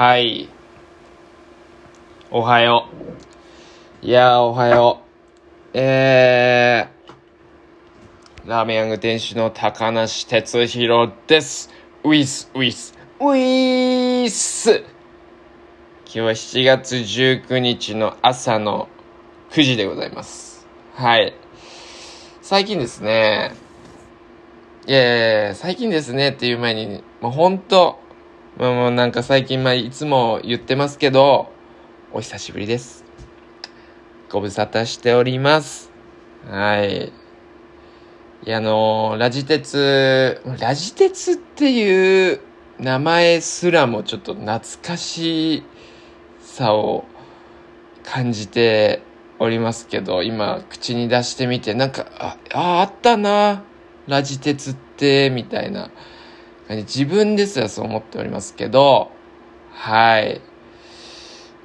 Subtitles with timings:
[0.00, 0.48] はい。
[2.30, 2.88] おはよ
[4.02, 4.06] う。
[4.06, 5.70] いやー、おはよう。
[5.74, 11.68] えー、ラーメンヤング店主の高梨哲弘です。
[12.02, 14.86] ウィス、ウィス、ウィス今
[16.06, 18.88] 日は7月19日の朝の
[19.50, 20.66] 9時でございます。
[20.94, 21.34] はい。
[22.40, 23.52] 最近ですね、
[24.86, 27.98] いやいや最近ですねっていう前に、もうほんと、
[28.58, 31.50] もうもうなんか最近、まあ、いつも言ってますけど、
[32.12, 33.04] お久しぶりです。
[34.28, 35.90] ご無沙汰しております。
[36.46, 37.06] はい。
[37.06, 42.40] いや、あのーラジ鉄、ラジ鉄っていう
[42.78, 45.62] 名前すらもちょっと懐かし
[46.40, 47.04] さを
[48.02, 49.02] 感じて
[49.38, 53.62] おりますけど、今口に出してみて、なんか、あ、ああったな、
[54.06, 55.90] ラジ鉄って、みたいな。
[56.76, 59.10] 自分ですらそう思っておりますけど、
[59.72, 60.40] はい。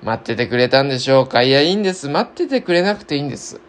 [0.03, 1.43] 待っててくれたんでしょうか？
[1.43, 2.09] いや、いいんです。
[2.09, 3.61] 待っててくれなくていいんです。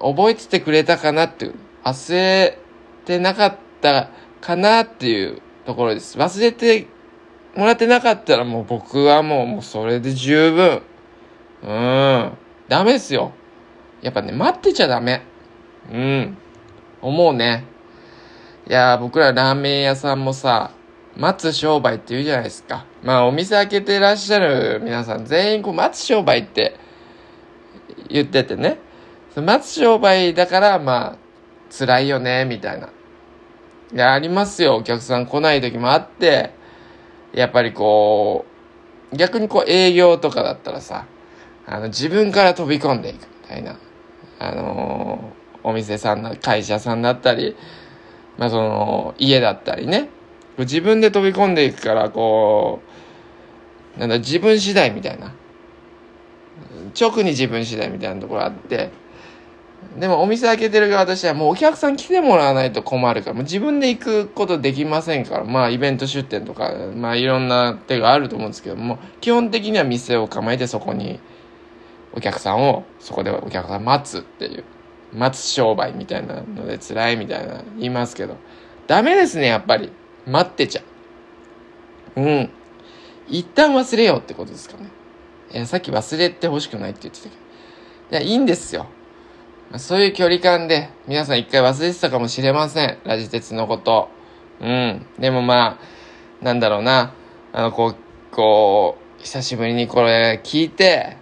[0.00, 1.54] 覚えててくれたかなっていう、
[1.84, 2.58] 忘れ
[3.04, 6.18] てなかったかなっていうところです。
[6.18, 6.86] 忘れて
[7.56, 10.82] もらってなかったらもう僕はもう、もうそれで十分。
[11.62, 12.32] うん。
[12.68, 13.32] ダメですよ。
[14.00, 15.22] やっぱね、待ってちゃダメ。
[15.92, 16.36] うん。
[17.00, 17.64] 思うね。
[18.68, 20.72] いやー、僕らラーメン屋さんもさ、
[21.16, 22.84] 待つ商売って言うじゃないですか。
[23.02, 26.76] まあ、お店開けてらっしゃる皆さん全員こう待つ商売って
[28.08, 28.78] 言っててね。
[29.34, 31.16] 待つ商売だから、まあ、
[31.70, 32.88] 辛いよね、みたいな。
[32.88, 34.76] いや、ありますよ。
[34.76, 36.52] お客さん来ない時もあって、
[37.32, 38.44] やっぱりこ
[39.12, 41.06] う、逆にこう営業とかだったらさ、
[41.66, 43.76] あの、自分から飛び込んでいくみたいな。
[44.38, 47.56] あのーお店さんな、会社さんだったり、
[48.38, 50.08] まあその、家だったりね。
[50.58, 52.80] 自分で飛び込んでいくから、こ
[53.96, 55.32] う、なんだ、自分次第みたいな。
[56.98, 58.90] 直に自分次第みたいなところあって、
[59.98, 71.20] でもお店開けてる側としてはもうお客さん来てもらわないと困るから、もう自分で行くことできませんから、まあイベント出店とか、まあいろんな手があると思うんですけども、基本的には店を構えてそこに
[72.12, 74.64] お客さんを、そこでお客さん待つっていう、
[75.12, 78.36] 待つ商売みたいなので辛いみたいな言いますけど、
[78.86, 79.92] ダメですね、やっぱり。
[80.26, 80.82] 待ってちゃ
[82.16, 82.20] う。
[82.20, 82.50] うん。
[83.28, 84.88] 一旦忘れようってことですかね。
[85.52, 87.40] いや、さっき忘れてほしくないって言ってたけど。
[88.10, 88.86] いや、いいんですよ。
[89.76, 92.98] そういう距離感で、皆さん一回忘れてたかもしれません。
[93.04, 94.08] ラジ鉄のこと。
[94.60, 95.06] うん。
[95.18, 95.78] でもま
[96.42, 97.12] あ、なんだろうな。
[97.52, 97.96] あの、こう、
[98.34, 101.16] こう、久しぶりにこれ聞いて、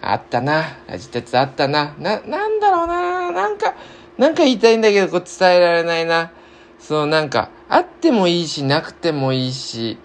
[0.00, 0.78] あったな。
[0.86, 1.94] ラジ鉄あったな。
[1.98, 3.30] な、なんだろうな。
[3.30, 3.74] なんか、
[4.18, 6.32] なんか言いたいんだけど、こう伝えられないな。
[6.78, 9.98] そう、なんか、あってもいいし、なくてもいいし、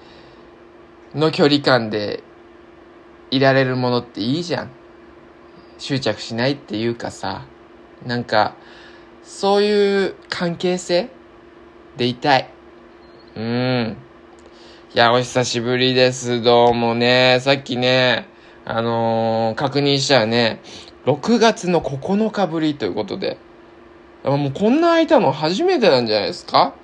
[1.15, 2.23] の距離感で
[3.31, 4.69] いられるものっていいじゃん。
[5.77, 7.45] 執着しないっていうかさ、
[8.05, 8.55] なんか、
[9.23, 11.09] そういう関係性
[11.97, 12.49] でいたい。
[13.35, 13.97] うん。
[14.93, 16.41] いや、お久しぶりです。
[16.41, 17.37] どうもね。
[17.41, 18.27] さっきね、
[18.71, 20.61] あのー確認したらね、
[21.05, 23.39] 6月の9日ぶりということで。
[24.23, 26.75] もうこんな空いたの初めてなんじゃないですか、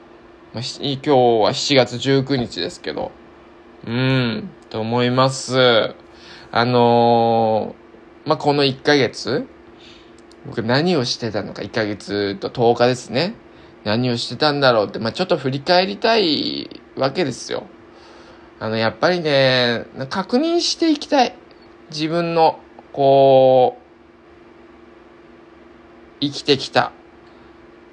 [0.54, 3.12] ま、今日は7月19日ですけど。
[3.86, 5.94] うん、と思います。
[6.52, 9.46] あのーまあ、この1ヶ月、
[10.48, 13.36] 僕何をしてたのか、1ヶ月と10日ですね。
[13.84, 17.68] 何をしてたんだろうって、まあ、ちょっと振り返りたいわけですよ。
[18.60, 21.36] あの、やっぱりね、確認していきたい。
[21.92, 22.60] 自分の、
[22.94, 23.86] こう、
[26.22, 26.92] 生きてきた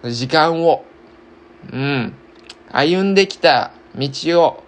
[0.04, 0.84] 時間を、
[1.72, 2.14] うん、
[2.70, 4.08] 歩んできた道
[4.42, 4.62] を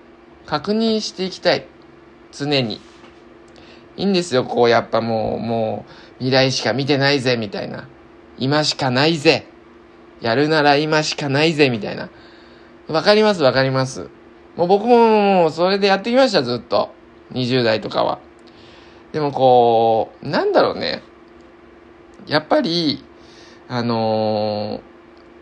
[0.47, 1.67] 確認していきたい。
[2.33, 2.81] 常に。
[3.97, 7.89] いいんですよ、こう、やっぱもう、もう、未来しか見てないぜ、みたいな。
[8.39, 9.47] 今しかないぜ。
[10.21, 12.11] やるなら今しかないぜ、みたいな。
[12.89, 14.11] わかります、わかります。
[14.57, 16.93] もう僕も、それでやってきました、ずっと。
[17.33, 18.19] 20代とかは。
[19.15, 21.01] でもこう、なんだろうね。
[22.27, 23.05] やっぱり、
[23.69, 24.95] あのー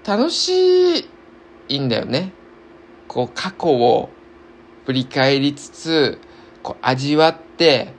[0.04, 1.08] 楽し
[1.68, 2.32] いんだよね。
[3.08, 4.10] こう、過去を
[4.84, 6.20] 振り返りつつ、
[6.62, 7.94] こう、味わって、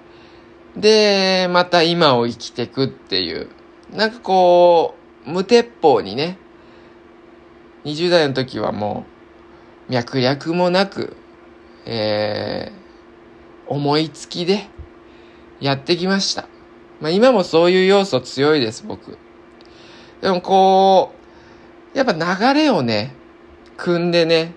[0.76, 3.50] で、また今を生きてくっていう。
[3.90, 4.96] なんかこ
[5.26, 6.38] う、無鉄砲にね、
[7.86, 9.06] 20代の時はも
[9.90, 11.16] う、脈略もなく、
[11.86, 14.68] えー、思いつきで
[15.64, 16.50] やってきました。
[17.00, 19.18] まあ今もそういう要素強いです、僕。
[20.22, 21.14] でもこ
[21.94, 22.12] う、やっぱ
[22.52, 23.16] 流れをね、
[23.78, 24.54] 組んでね、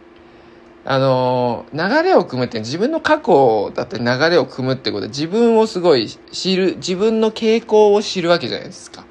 [0.84, 9.04] あのー、流れを組むって自分の過去だって流れを組むってことで自分をすごい知る、自分の傾向を知るわけじゃないですか。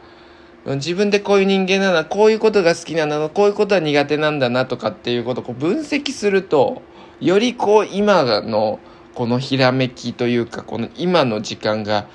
[0.66, 6.82] 自分でこういう人間なんだ、こういうことが好きなんだ、こういうことは苦手なんだなとかっていうことをこう分析すると、
[7.22, 8.80] よりこう今の
[9.16, 12.08] このひらめきというか、この今の時間が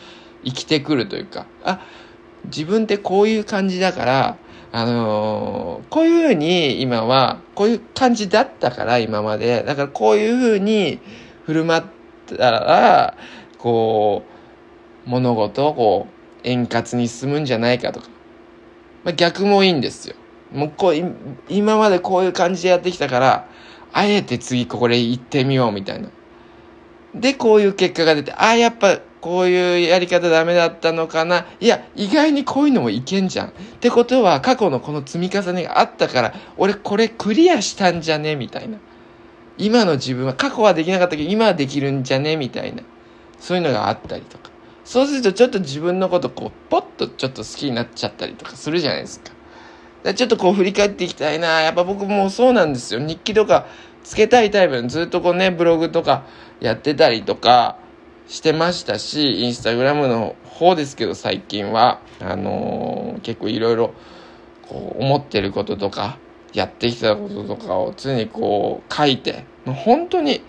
[0.44, 1.80] 生きてくるというか、あ、
[2.44, 4.36] 自分ってこういう感じだから、
[4.72, 11.00] あのー、こういうふうに今は、こういう感じだったから今まで、だからこういうふうに
[11.44, 11.84] 振る舞っ
[12.26, 13.16] たら、
[13.58, 14.22] こ
[15.06, 18.08] う、物事をこう、円滑に進むんじゃないかとか、
[19.04, 20.14] まあ、逆もいいんですよ。
[20.52, 20.94] もうこう、
[21.48, 23.48] 今までこういう感じでやってきたから、
[23.92, 26.10] あえて次ここで行ってみようみたいな。
[27.14, 31.46] で、こういう結果が出て、ああ、やっぱこういうやり方ダメだったのかな。
[31.60, 33.48] いや、意外にこういうのもいけんじゃん。
[33.48, 38.36] ってことは、過去のこの積み重ねがあったから、俺これクリアしたんじゃね？
[38.36, 38.78] みたいな。
[39.58, 42.36] 今の自分は、過去はできなかったけど、今はできるんじゃね？
[42.36, 42.82] みたいな。
[43.38, 44.50] そういうのがあったりとか。
[44.84, 49.32] そうするとちょっと自分のことこう、ポッとちょっと好きになっちゃったりとかするじゃないですか。
[50.14, 51.60] ちょっとこう振り返っていきたいな。
[51.60, 53.00] やっぱ僕もそうなんですよ。
[53.00, 53.66] 日記とか
[54.02, 56.24] つけたいタイプのずっとこうね、ブログとか
[56.60, 57.76] やってたりとか
[58.28, 63.94] してましたし、インスタグラムの方ですけど最近は、あのー、結構いろいろ
[64.68, 66.18] こう思ってることとか、
[66.52, 70.42] やってきたこととかを常にこう書いて、本当に、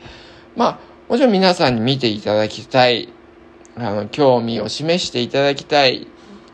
[0.56, 0.80] まあ、
[1.10, 3.13] もちろん皆さんに見ていただきたい
[3.75, 6.08] あの、興味を示していただきたい、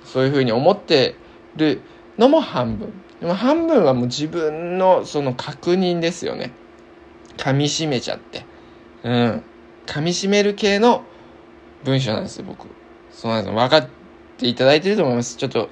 [0.05, 1.15] そういうふうに思って
[1.55, 1.81] る
[2.17, 2.93] のも半分。
[3.19, 6.51] でも半分はもう自分のその確認ですよね。
[7.37, 8.45] 噛み締めちゃって。
[9.07, 9.43] うん。
[9.85, 11.03] 噛み締める系の
[11.85, 12.67] 文章なんですよ、僕。
[13.09, 13.57] そうなんですよ。
[13.57, 13.89] 分かっ
[14.37, 15.37] ていただいてると思います。
[15.37, 15.69] ちょっと、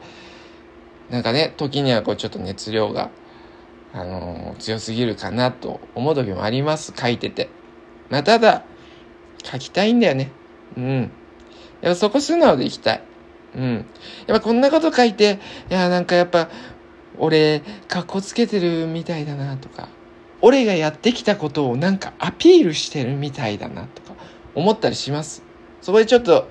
[1.10, 3.12] なんかね、時にはこうちょっと熱量が、
[3.94, 6.94] あのー、強すぎるかなと思う時もあります。
[6.98, 7.50] 書いてて。
[8.10, 8.64] まあ、ただ、
[9.44, 10.32] 書きたいんだよね。
[10.78, 11.12] うん。
[11.82, 13.04] やっぱそこ素直でいきたい。
[13.58, 13.86] うん。
[14.28, 15.40] やっぱこんなこと書いて、
[15.70, 16.50] いや、なんかやっぱ、
[17.18, 19.90] 俺、かっこつけてるみたいだなとか、
[20.46, 24.14] 俺がやってきたことをなんかアピールしてるみたいだなとか、
[24.54, 25.42] 思ったりします。
[25.82, 26.48] そこでちょっと、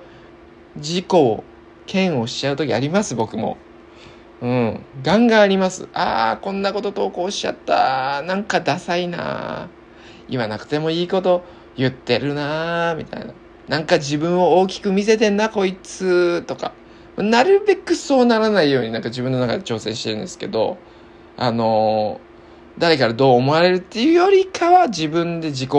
[0.75, 1.45] 自己を、
[1.87, 3.55] 嫌悪しちゃう時あります、僕も。
[4.41, 4.81] うん。
[5.01, 5.87] ガンガンあります。
[5.93, 8.21] ああ、こんなこと投稿しちゃった。
[8.23, 9.69] なんかダサいな。
[10.27, 11.45] 言わなくてもいいこと
[11.77, 13.33] 言ってるなみたいな。
[13.69, 16.73] なんか自分を大きく見せてんな、こいつ、とか。
[17.15, 20.77] なるべくそうならないようになんか自分の中で挑戦してるんですけど、
[21.37, 22.24] あのー、
[22.77, 25.69] 誰からどう思われるっていうよりかは自分で自己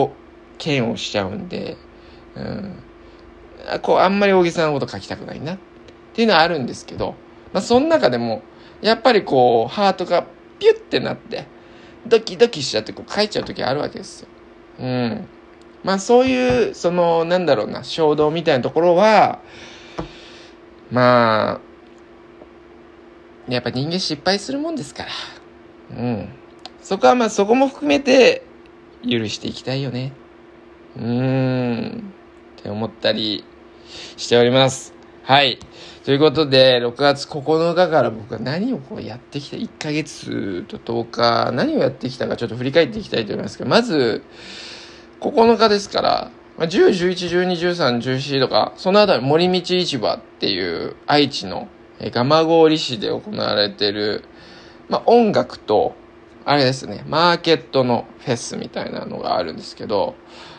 [0.64, 1.76] 嫌悪しちゃうんで、
[2.34, 2.82] うん。
[3.82, 5.58] こう、あんまり大げさなこと書きたくないなっ
[6.14, 7.14] ていうのはあるんですけど、
[7.52, 8.42] まあ、その中でも、
[8.80, 10.26] やっぱりこう、ハートが
[10.58, 11.46] ピュッてなって、
[12.06, 14.28] ドキドキしちゃってこう書いちゃう時あるわけですよ。
[14.78, 15.26] うん。
[15.82, 19.40] まあそういう、その、なんだろうな、衝動みたいなところは、
[20.90, 21.60] まあ、
[23.48, 25.10] やっぱ人間失敗するもんですから。
[25.98, 26.28] うん。
[26.86, 28.44] そこはまあそこも含めて、
[29.02, 30.12] 許していきたいよね。
[30.96, 32.12] うーん。
[32.60, 33.44] って思ったり
[34.16, 34.94] しております。
[35.24, 35.58] はい。
[36.04, 44.22] ということで、6月9日から僕は何をこうやってきた、1ヶ月と10日、何をやってきたかちょっと振り返っていきたいと思いますけど、まず、
[45.20, 51.66] 9日ですから、10、11、12、13、14とか、そのあたり森道市場っていう愛知の
[51.98, 54.22] 蒲郡市で行われてる、
[54.88, 55.96] まあ、音楽と、
[56.48, 60.14] あれですね、マーケットのフェスみたいなのがあるんですけど、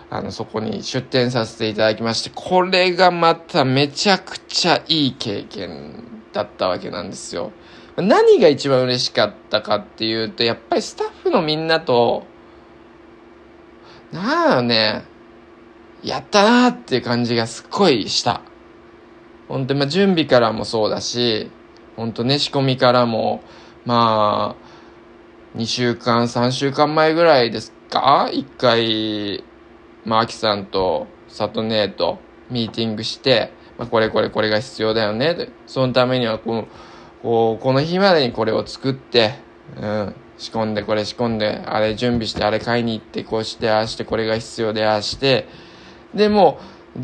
[0.09, 6.03] あの、そこに出展させていただきまして、これがまためちゃくちゃいい経験
[6.33, 7.53] だったわけなんですよ。
[7.95, 12.25] 何が一番嬉しかったかっていうと、やっぱりスタッフのみんなと、
[14.11, 15.05] なんだね、
[16.03, 18.41] やったなーっていう感じがすっごいした。
[19.47, 21.49] 本当に、ま、準備からもそうだし、
[21.95, 23.41] 本当ね、仕込みからも、
[23.85, 24.66] まあ、
[25.55, 28.29] 2週間、3週間前ぐらいですか？
[28.31, 29.43] 一回、
[30.05, 35.33] まあ、アキさんと、サトネーと、ミーティングして、まあ、これこれこれが必要だよね。
[35.35, 36.67] で、そのためには、この、
[37.21, 39.35] こう、この日までにこれを作って、
[39.75, 45.47] うん、仕込んでこれ仕込んであれ準備してあれ買いに行ってこうしてああしてこれが必要でああして
[46.13, 46.59] でも
[46.95, 46.99] う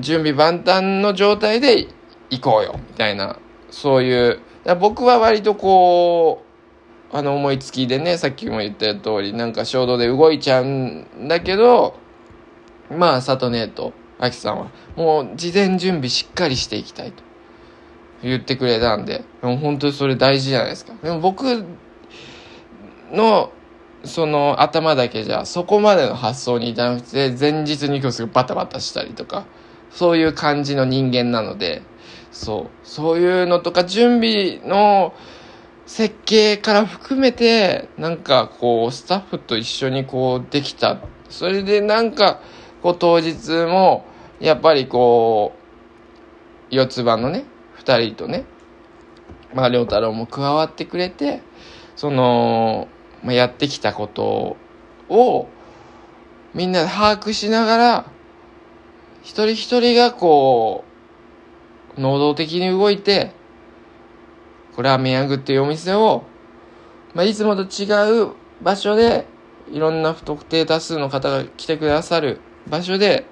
[0.00, 1.88] 準備万端の状態で
[2.30, 3.38] 行こうよみたいな
[3.70, 4.40] そういう
[4.80, 6.45] 僕は割とこう
[7.12, 11.96] あの思いつきでねさっきも言った通りなんか衝動で動いちゃうんだけど
[12.90, 17.22] まあ里姉とあきさんはもう事前準備しっかりしていきたいと
[18.22, 20.94] 言ってくれたんで、でも本当にそれ大事じゃないですか。
[21.02, 21.64] でも僕
[23.12, 23.52] の、
[24.04, 29.46] その頭だけじゃそこまでの発想に至らなくて前日に行くすぐバタバタしたりとか
[29.90, 31.82] そういう感じの人間なので
[32.30, 35.12] そうそういうのとか準備の
[35.86, 40.98] 設計から含めてなんかこうスタッフと一緒にこうできた。
[41.28, 42.40] それでなんか
[42.82, 44.04] こう当日も
[44.38, 45.54] やっぱりこ
[46.70, 48.44] う四つ葉のね二人とね
[49.54, 51.42] まあ良太郎も加わってくれて
[51.96, 52.88] その
[53.22, 54.56] まあ、やってきたこと
[55.08, 55.48] を
[56.54, 58.10] みんなで把握しながら
[59.22, 60.84] 一人一人がこ
[61.96, 63.32] う能動的に動いて
[64.76, 66.24] これはメヤグっていうお店を、
[67.14, 67.86] まあ、いつもと違
[68.22, 69.26] う場所で
[69.72, 73.26] いろんな不特定多数の方が来てくださる場所で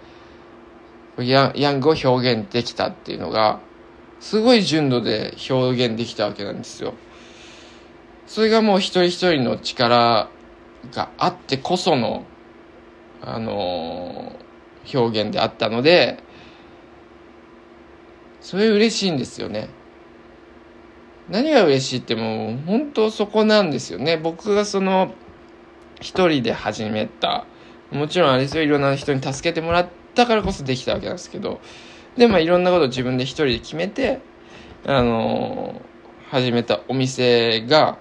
[1.19, 3.61] ヤヤングを表現できたっていうのが
[4.21, 6.95] すごい純度で表現できたわけなんですよ。
[8.27, 10.31] それがもう一人一人の力
[10.93, 12.25] があってこその、
[13.21, 16.23] あのー、表現であったので、
[18.41, 19.69] それ嬉しいんですよね。
[21.28, 24.16] 何が嬉しいってもう本当そこなんですよね。
[24.16, 25.14] 僕がその
[26.00, 27.47] 一人で始めた。
[27.90, 31.61] もちろんあれですよ、いろんな人に助けてもらったからこそできたわけなんですけど。
[32.16, 34.21] で、まあいろんなことを自分で一人で決めて、
[34.85, 37.99] あのー、始めたお店が、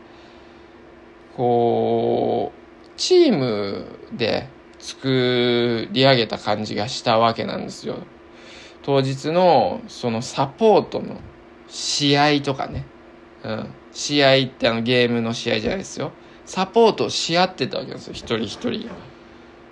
[1.38, 4.50] こう、チームで
[4.80, 7.98] 作り上げた感じがしたわけなんですよ。
[8.82, 11.22] 当日のそのサポートの
[11.70, 12.86] 試合とかね。
[13.44, 13.68] うん。
[13.92, 16.12] 試合ってあのゲームの試合じゃないですよ。
[16.46, 18.14] サポートし合ってたわけですよ。
[18.14, 18.96] 一人一人が。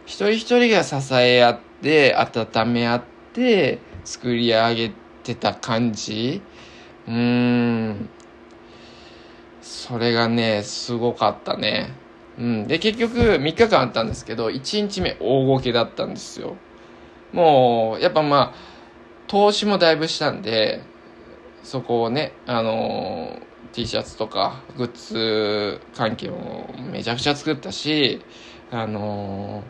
[0.06, 4.92] 一人一人が支え合って、温め合って、作り上げ
[5.24, 6.42] てた感じ。
[7.08, 8.10] うーん。
[9.62, 11.94] それがね、すごかったね。
[12.38, 12.68] うん。
[12.68, 16.56] で、結局3日間あったんですけど、1日目大ごけだったんですよ。
[17.32, 18.54] もう、やっぱまあ、
[19.28, 20.82] 投資もだいぶしたんで、
[21.63, 28.22] そこをね、あのー、T シャツとかグッズ関係もめちゃくちゃ作ったし、
[28.70, 29.63] あの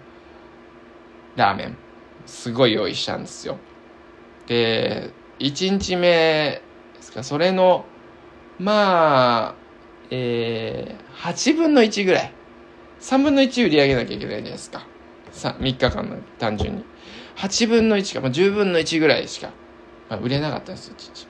[1.36, 1.78] ー、ラーメン、
[2.26, 3.58] すごい用意したんですよ。
[4.48, 6.62] で、1日目
[6.96, 7.86] ですか、それの、
[8.60, 9.56] まあ、
[10.10, 12.34] えー、8分の1ぐらい。
[13.00, 14.86] 3分の1売り上げなきゃいけないじゃないですか。
[15.34, 16.86] 3, 3日間の単純に。
[17.38, 19.52] 8分の1か、まあ、10分の1ぐらいしか、
[20.10, 21.28] まあ、売れなかったんですよ、父。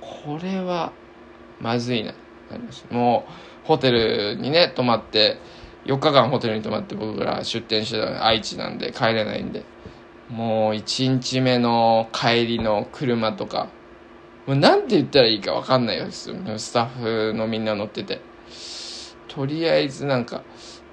[0.00, 0.92] これは、
[1.60, 2.12] まずいな、
[2.90, 5.38] もう、ホテルにね、泊まって、
[5.86, 9.64] 4日間ホテルに泊まって僕ら出店してた愛知なんで帰れないんで、
[10.28, 13.68] もう1日目の帰りの車とか、
[14.46, 16.36] もうなんて言ったらいいかわかんないですよ。
[16.58, 18.20] スタッフのみんな乗ってて。
[19.28, 20.42] とりあえずなんか、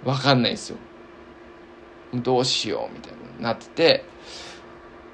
[0.04, 0.78] わかんないですよ。
[2.14, 4.06] どうしようみたいななってて、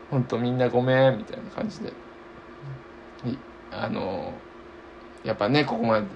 [0.09, 1.93] ほんとみんなごめんみたいな感じで。
[3.71, 4.33] あの、
[5.23, 6.07] やっぱね、ここまで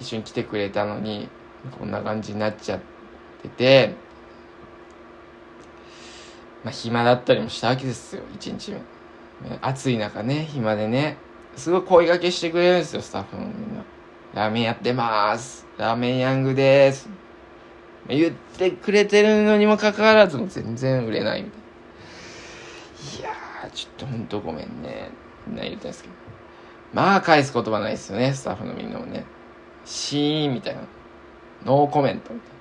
[0.00, 1.28] 一緒に来てくれたのに、
[1.78, 2.80] こんな感じになっちゃっ
[3.42, 3.94] てて、
[6.64, 8.80] まあ暇だったりもしたわけですよ、一日目。
[9.60, 11.16] 暑い中ね、暇でね。
[11.56, 13.84] すごい声掛けしてくれるんですよ、スタッフのみんな。
[14.34, 15.66] ラーメンやってます。
[15.76, 17.08] ラーメンヤングです。
[18.08, 21.60] 言ってくれてるのにもかかわらずも全然売れないみたい
[23.20, 23.28] な。
[23.28, 25.10] いやー、ちょっとほんとごめんね。
[25.46, 26.21] みんな言ったんですけど。
[26.92, 29.24] まあ返す言葉ないですよね、スタッフのみんなもね。
[29.84, 30.82] シーンみたいな。
[31.64, 32.54] ノーコメントみたいな。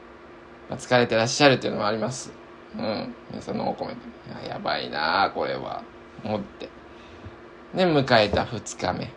[0.69, 2.31] まあ、疲れてらっしゃるっていうのもあります。
[2.77, 3.13] うん。
[3.29, 4.11] 皆さんノーコメント。
[4.47, 5.83] や、ばいなー、これは。
[6.23, 6.69] 思って。
[7.73, 9.09] で、迎えた2日目。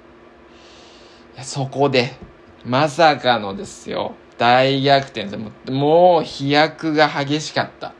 [1.42, 2.12] そこで、
[2.64, 4.14] まさかのですよ。
[4.38, 7.94] 大逆転ですもう飛躍が激しかった。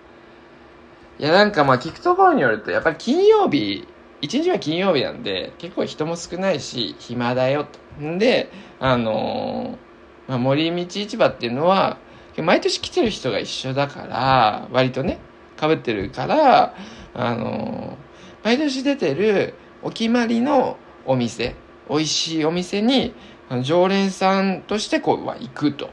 [1.18, 3.86] いや、なんかまあ聞くところによると、やっぱり金曜日、
[4.20, 7.66] 一日は金曜日なんで、結構人も少ないし、暇だよ
[7.98, 8.04] と。
[8.04, 11.98] んで、あのー、まあ、森道市場っていうのは、
[12.42, 15.18] 毎年来てる人が一緒だから、割とね、
[15.60, 16.74] 被ってるから、
[17.14, 21.54] あのー、毎年出てるお決まりのお店、
[21.88, 23.14] 美味しいお店に、
[23.62, 25.90] 常連さんとしてこう、は行くと。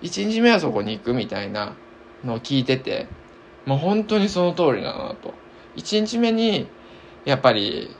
[0.00, 1.74] 一日目はそこに行くみたいな
[2.24, 3.06] のを聞いてて、
[3.64, 5.34] もう本当にその通りだなと。
[5.76, 6.66] 一日目に、
[7.28, 7.94] やっぱり、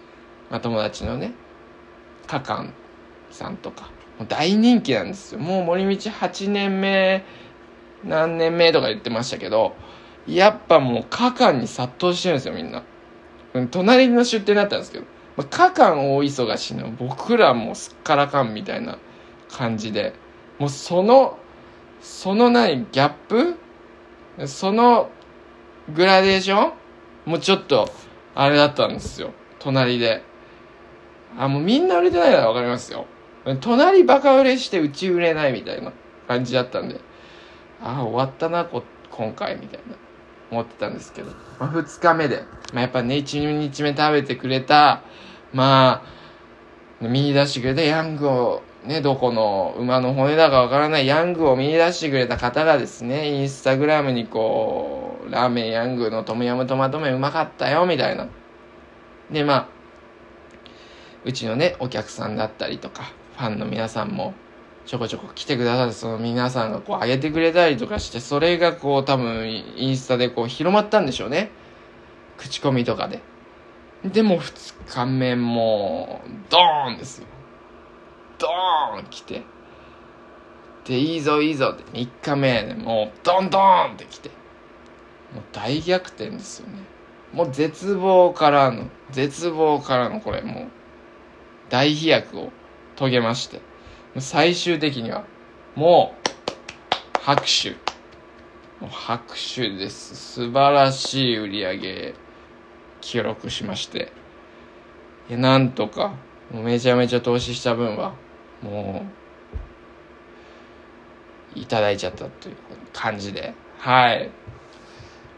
[0.49, 1.35] まあ、友達のね、
[2.27, 2.73] カカン
[3.31, 5.39] さんとか、もう大人気なんですよ。
[5.39, 7.27] もう森道8年目、
[8.03, 9.77] 何年目とか言ってましたけど、
[10.27, 12.83] やっぱもうカカンに殺到してるんですよ、みんな。
[13.71, 15.05] 隣の出店だったんですけど、
[15.37, 18.97] まあ、かかん大忙しの僕らもすっからかんみたいな
[19.51, 20.15] 感じで、
[20.59, 21.39] もうその
[22.01, 23.59] その何、ギャップ
[24.47, 25.11] その
[25.95, 26.73] グラデーション
[27.27, 27.91] もうちょっと、
[28.39, 29.33] あれだったんですよ。
[29.59, 30.23] 隣で。
[31.37, 33.05] あ、もうみんな売れてないのはわかりますよ。
[33.61, 35.93] 隣バカ売れしてうち売れないみたいな
[36.29, 37.01] 感じだったんで、
[37.83, 39.97] ああ、終わったな、こ、今回、みたいな、
[40.53, 41.33] 思ってたんですけど。
[41.59, 45.03] まあ、二日目で、まあ、やっぱね、一日目食べてくれた、
[45.53, 46.05] ま
[47.03, 58.29] あ、見出してくれたヤングを、ね、どこの馬の骨だかわからないヤングを見出してくれた方がですね、インスタグラムにこう、ラーメンヤングのトムヤムトマト麺うまかったよ、みたいな。
[59.31, 59.69] で、まあ、
[61.27, 64.33] うちのね、お客さんだったりとか、ファンの皆さんも、
[64.87, 71.51] ちょこちょこ来てくださって、その皆さんがこう上げてくれたりとかして、それがこう多分インスタでこう広まったんでしょうね。
[72.39, 73.21] 口コミとかで。
[74.03, 77.27] でも二日目も、ドーンですよ。
[78.39, 79.43] ドーン来て。
[80.85, 84.31] で、いいぞいいぞって、3日目でもう、ドンドーンって来て。
[85.35, 86.79] もう大逆転ですよね。
[87.33, 90.67] もう絶望からの、絶望からのこれもう、
[91.69, 92.51] 大飛躍を
[92.97, 93.61] 遂げまして、
[94.19, 95.25] 最終的には、
[95.75, 97.73] もう、拍手。
[98.81, 100.17] もう拍手です。
[100.17, 102.15] 素晴らしい売り上げ、
[103.01, 104.11] 記録しまして。
[105.29, 106.15] いや、なんとか、
[106.51, 108.15] めちゃめちゃ投資した分は、
[108.63, 109.07] も
[111.57, 112.57] う、いただいちゃったという
[112.93, 113.55] 感じで。
[113.79, 114.31] はい。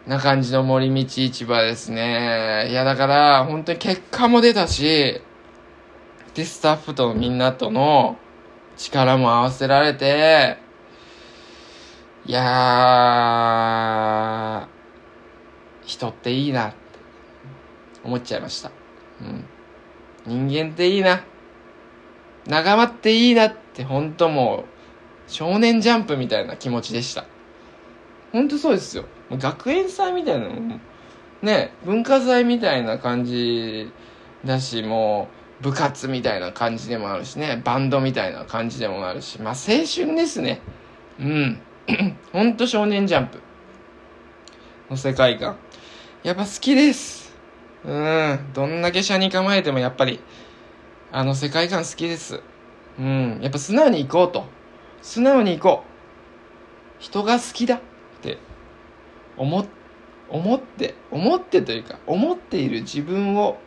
[0.07, 2.69] な感じの森道市場ですね。
[2.71, 5.21] いや、だから、本当に結果も出たし、
[6.35, 8.17] で、スタッフとみんなとの
[8.77, 10.59] 力も合わせられて、
[12.27, 16.77] いやー、人っていいなって
[18.05, 18.71] 思っちゃいました。
[19.21, 19.45] うん。
[20.49, 21.25] 人間っていいな。
[22.51, 27.25] 仲間っていいなって本当もう、少年ジャンプみたいな気持ちでした。
[28.33, 29.05] 本当そうですよ。
[29.31, 30.81] 学園祭みたいなの
[31.43, 33.93] ね、文化祭みたいな感じ
[34.45, 35.29] だし、も
[35.61, 40.61] う、部活みたいな感じでもあるしね、バンドみたいな感じでもあるし、まあ青春ですね。
[41.21, 41.61] うん。
[42.33, 43.41] ほんと少年ジャンプ
[44.91, 45.57] の世界観。
[46.25, 47.33] やっぱ好きです。
[47.85, 48.39] うん。
[48.55, 50.19] どんだけ車に構えてもやっぱり、
[51.13, 52.41] あの世界観好きです。
[52.99, 53.41] うん。
[53.43, 54.45] やっぱ素直に行こうと。
[55.03, 57.03] 素直に行こう。
[57.03, 57.81] 人が好きだっ
[58.23, 58.39] て
[59.37, 59.67] 思、
[60.29, 63.59] 思って、思ってというか、思っている自分を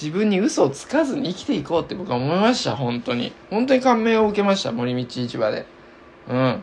[0.00, 3.32] 自分に嘘をつかずに生きていこうって僕は思いました、本当に。
[3.50, 5.66] 本当に感銘を受けました、森道市場で。
[6.28, 6.62] うん。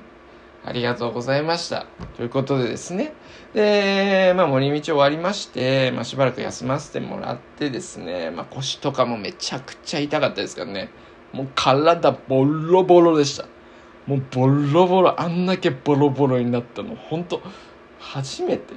[0.66, 1.86] ありがとうございました。
[2.16, 3.14] ということでですね。
[3.54, 10.90] で、まあ森道終わりまして、まあしばらく休ませてもらってですね、まあ腰とかもめちゃくちゃ痛かったですからね。
[11.34, 13.46] もう体ボロボロでした。
[14.08, 17.42] もうボロボロ、あんだけボロボロになったの、本当
[18.00, 18.74] 初めて。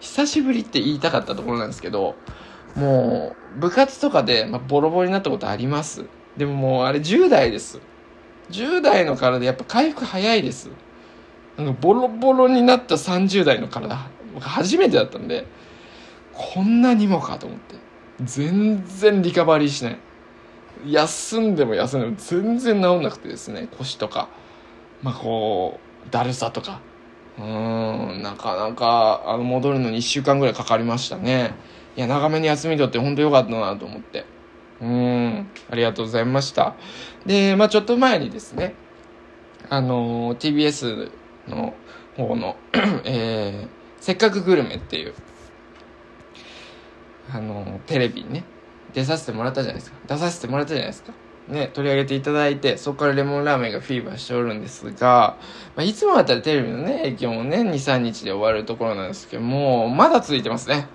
[0.00, 2.14] 久しぶりって言いたかったところなんですけど、
[2.76, 6.04] もう、部活とかで、まあ、ボロボロになったことあります。
[6.36, 7.80] でももう、あれ10代です。
[8.50, 10.68] 10代の体やっぱ回復早いです。
[11.56, 13.98] なんかボロボロになった30代の体、
[14.34, 15.46] 僕初めてだったんで、
[16.32, 17.76] こんなにもかと思って。
[18.22, 19.98] 全然リカバリーしない。
[20.86, 24.28] 休んでも休んでも全然治んなくてですね、腰とか。
[25.02, 26.80] まあこう、だるさとか。
[27.38, 31.54] うん、なかなか、あの、戻るのに1週間ぐらいかかりましたね。
[31.96, 34.24] いや、長めに休み取って本当良かったなと思って。
[34.80, 36.74] うん、ありがとうございました。
[37.26, 38.74] で、まあちょっと前にですね、
[39.68, 41.10] あの、TBS
[41.48, 41.74] の
[42.16, 42.56] 方の
[43.04, 43.68] えー、
[44.00, 45.14] せっかくグルメっていう、
[47.32, 48.44] あの、テレビにね、
[48.92, 49.98] 出させてもらったじゃないですか。
[50.06, 51.12] 出させてもらったじゃないですか。
[51.48, 55.36] ね、取り上げていただいて、そこからレモンラーメンがフィーバーしておるんですが、
[55.76, 60.88] まあ、いつもだったらテレビのね、影響もね、2、3日で終わるところなんですけども、まだ続いてますね。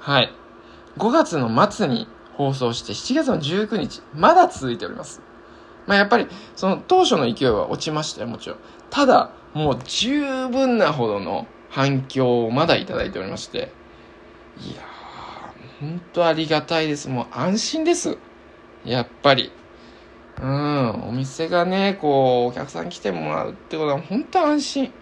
[0.00, 0.32] はい。
[0.96, 5.20] 5月の末に放送して7月の19日、まだ続いております。
[5.86, 6.26] まあやっぱり、
[6.56, 8.58] その当初の勢いは落ちましたよ、もちろん。
[8.92, 13.72] ただ、もう十分なほどの反響をまだいただいておりまして、
[14.60, 17.08] いやー、ほんとありがたいです。
[17.08, 18.18] もう安心です。
[18.84, 19.50] やっぱり。
[20.42, 24.92] うん、お店がね、こう、お客さん来てもらうってことは本当安心。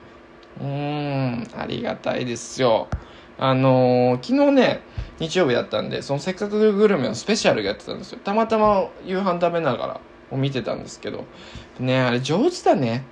[0.61, 2.87] うーん、ありがたいですよ。
[3.38, 4.83] あのー、昨日ね、
[5.18, 8.20] 日曜日だったんで、そのせっかくグルメのスペシャルやってたんですよ。
[8.22, 10.00] たまたま夕飯食べながら
[10.31, 11.24] を見てたんですけど、
[11.81, 13.05] ね、あれ上手だね。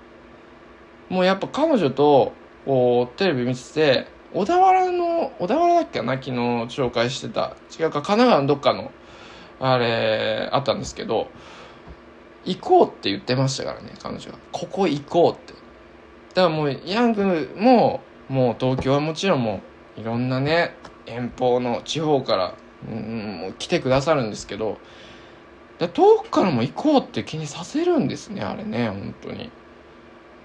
[1.09, 2.33] もうやっぱ彼女と、
[2.64, 7.57] こう、テレビ見てて、小田原の、小田原だっけな昨日紹介してた。
[7.79, 8.92] 違うか、神奈川のどっかの、
[9.61, 11.29] あれ、あったんですけど、
[12.44, 14.38] 行こうって言ってましたからね、彼女は。
[14.53, 15.55] ここ行こうって。
[16.35, 19.62] だからもう、ヤングも、もう東京はもちろんも
[19.97, 20.75] う、いろんなね、
[21.07, 22.55] 遠方の地方から、
[22.90, 24.79] うん、もう来てくださるんですけど、
[25.79, 29.51] 遠くからも行こうって気にさせるんですね、あれね、本当に。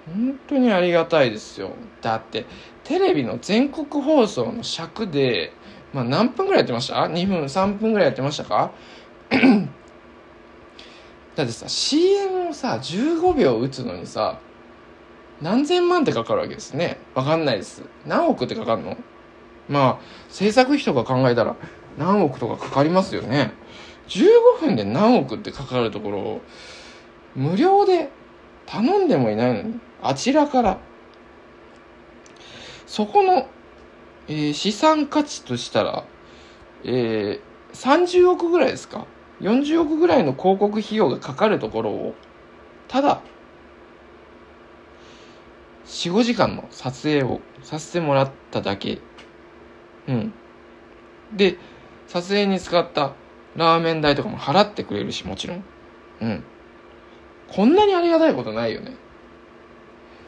[0.05, 1.71] 本当にありがたいですよ。
[2.01, 2.45] だって、
[2.83, 5.53] テレビの全国放送の尺で、
[5.93, 8.71] まあ何分ぐらいやってました ?2 分、3分ぐらいやってましたか？
[11.35, 14.39] だってさ、CM をさ、15秒打つのにさ、
[15.41, 16.97] 何千万ってかかるわけですね。
[17.15, 17.83] わかんないです。
[18.05, 18.97] 何億ってかかるの？
[19.69, 21.55] まあ、制作費とか考えたら
[21.97, 23.53] 何億とかかかりますよね。
[24.09, 26.41] 15分で何億ってかかるところを、
[27.35, 28.09] 無料で
[28.65, 30.77] 頼んでもいないのに、あちらから、
[32.85, 33.47] そこの、
[34.27, 36.05] えー、資産価値としたら、
[36.83, 37.41] えー、
[37.73, 39.07] 30億ぐらいですか
[39.41, 42.15] ？40億ぐらいの広告費用がかかるところを、
[42.87, 43.21] ただ、
[45.85, 48.99] 4、5時間の撮影をさせてもらっただけ。
[50.07, 50.33] うん。
[51.33, 51.57] で、
[52.07, 53.13] 撮影に使った
[53.55, 55.63] ラーメン代とかも払ってくれるし、もちろん。
[56.21, 56.43] うん。
[57.55, 58.95] こんなにありがたいことないよね。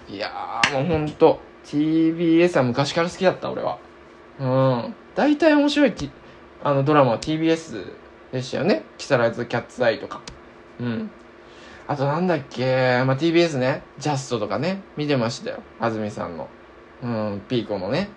[0.07, 3.79] いやー、もうほんと、TBS は昔から好きだった、俺は。
[4.39, 4.95] うん。
[5.15, 5.93] 大体面白い、
[6.63, 7.93] あのドラマは TBS
[8.31, 8.83] でしたよね。
[8.97, 10.21] 木更津キャッツアイとか。
[10.79, 11.09] うん。
[11.87, 15.59] あとなんだっけ、まあ、TBS ね、ジャストとかね、見てましたよ。
[15.79, 16.47] 安住さんの。
[17.03, 18.09] うん、ピーコのね、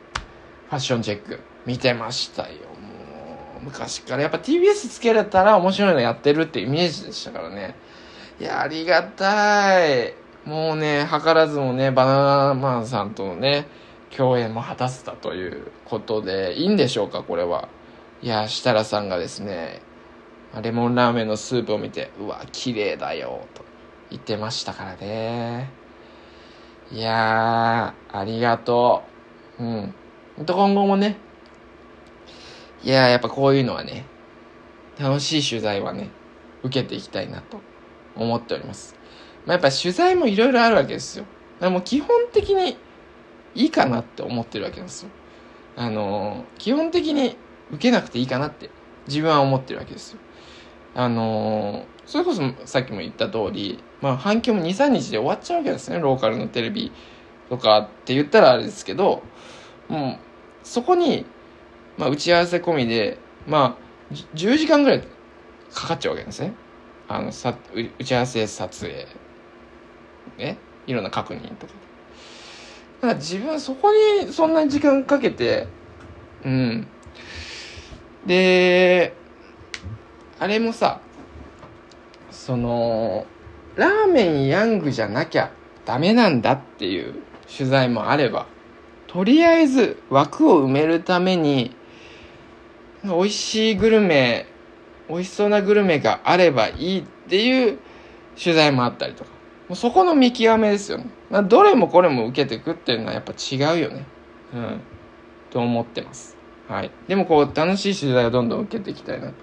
[0.68, 1.40] ファッションチェック。
[1.64, 2.49] 見てましたよ。
[2.49, 4.23] もう、昔から。
[4.23, 7.75] やっぱ TBS つけれたら面白いのやってるってイメージでしたからね。
[8.40, 10.14] いや、ありがたい。
[10.44, 13.66] もうね、図らずもね、バナナマンさんとのね、
[14.16, 17.68] 共演も果たせたということで、いいんでしょうか、これは。
[18.22, 19.83] いや、設楽さんがですね、
[20.62, 23.64] レモンラーメンのスープを見て、うわ、綺麗だよ、と
[24.11, 25.70] 言ってましたからね。
[26.92, 29.03] いやー、ありがと
[29.59, 29.64] う。
[29.64, 29.94] うん。
[30.46, 31.16] と今後もね、
[32.85, 34.07] いやー、やっぱこういうのはね、
[34.98, 36.11] 楽しい取材はね、
[36.62, 37.61] 受けていきたいなと
[38.18, 38.96] 思っております。
[39.46, 41.24] まあ、やっぱ取材もいろいろあるわけですよ。
[41.24, 42.76] だからもう基本的に
[43.54, 45.11] いいかなって思ってるわけなんですよ。
[45.76, 47.37] あの、基本的に
[47.70, 48.70] 受けなくていいかなって
[49.07, 50.18] 自分は思ってるわけですよ。
[50.94, 55.98] あの、それこそさっきも言った通り、まあ反響も2、3日で終わっちゃうわけですね。
[55.98, 56.92] ローカルのテレビ
[57.48, 59.22] とかって言ったらあれですけど、
[59.88, 60.18] もう
[60.62, 61.24] そこに、
[61.96, 63.78] まあ打ち合わせ込みで、ま
[64.11, 65.02] あ10時間ぐらい
[65.72, 66.54] かかっちゃうわけですね。
[67.09, 67.55] あの、さ、
[67.99, 69.07] 打ち合わせ撮影、
[70.37, 71.73] ね、いろんな確認とか。
[73.01, 73.92] だから自分そこ
[74.23, 75.66] にそんなに時間かけて、
[76.44, 76.87] うん。
[78.27, 79.14] で、
[80.38, 81.01] あれもさ、
[82.31, 83.27] その、
[83.77, 85.51] ラーメンヤングじゃなきゃ
[85.87, 87.14] ダメなんだっていう
[87.47, 88.47] 取材もあれば、
[89.07, 91.75] とりあえず枠を埋めるために、
[93.05, 94.47] 美味しいグルメ、
[95.09, 97.79] 美味しそうなグルメがあればいいっていう
[98.42, 99.31] 取材もあったりとか。
[99.68, 101.07] もうそこの見極めですよね。
[101.31, 104.07] まあ、どれもこれも受けていくっていうのはやっぱ違うよね。
[104.55, 104.81] うん。
[105.51, 106.37] と思ってます。
[106.68, 106.90] はい。
[107.07, 109.35] でもこう、楽しい取材をどんどん受けていきたいなと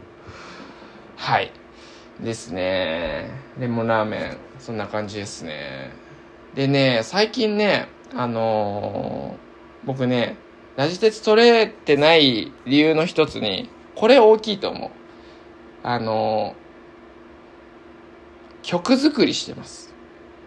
[1.17, 1.51] はい。
[2.19, 3.29] ですね。
[3.59, 5.91] レモンラーメン、そんな感じですね。
[6.55, 10.37] でね、最近ね、あのー、僕ね、
[10.75, 14.89] ラジ鉄取れてない理由の一つに、これ大きいと思う。
[15.87, 16.55] あの、
[18.63, 19.93] 曲作りしてます。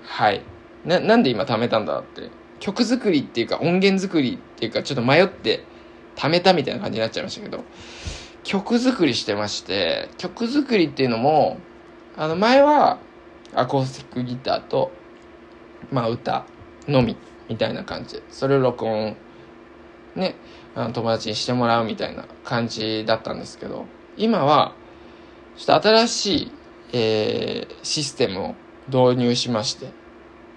[0.03, 0.42] はい。
[0.85, 2.31] な、なんで今貯めたんだって。
[2.59, 5.62] 曲作りっていうか音源作りっていうかちょっと迷って
[6.16, 7.62] 貯めたみたいな感じになっちゃいましたけど、
[8.42, 11.59] 曲作りしてまして、曲作りっていうのも、
[12.16, 12.98] あの前は
[13.55, 14.90] アコースティックギターと、
[15.92, 16.46] まあ歌
[16.88, 17.16] のみ
[17.48, 19.16] みたいな感じで、それを録音、
[20.16, 20.35] ね、
[20.74, 23.85] あの友達にしてもらうみたいな感じだったんですけど、
[24.16, 24.74] 今は、
[25.58, 26.52] ちょっと新しい、
[26.92, 28.54] えー、システムを
[28.86, 29.88] 導入しまして、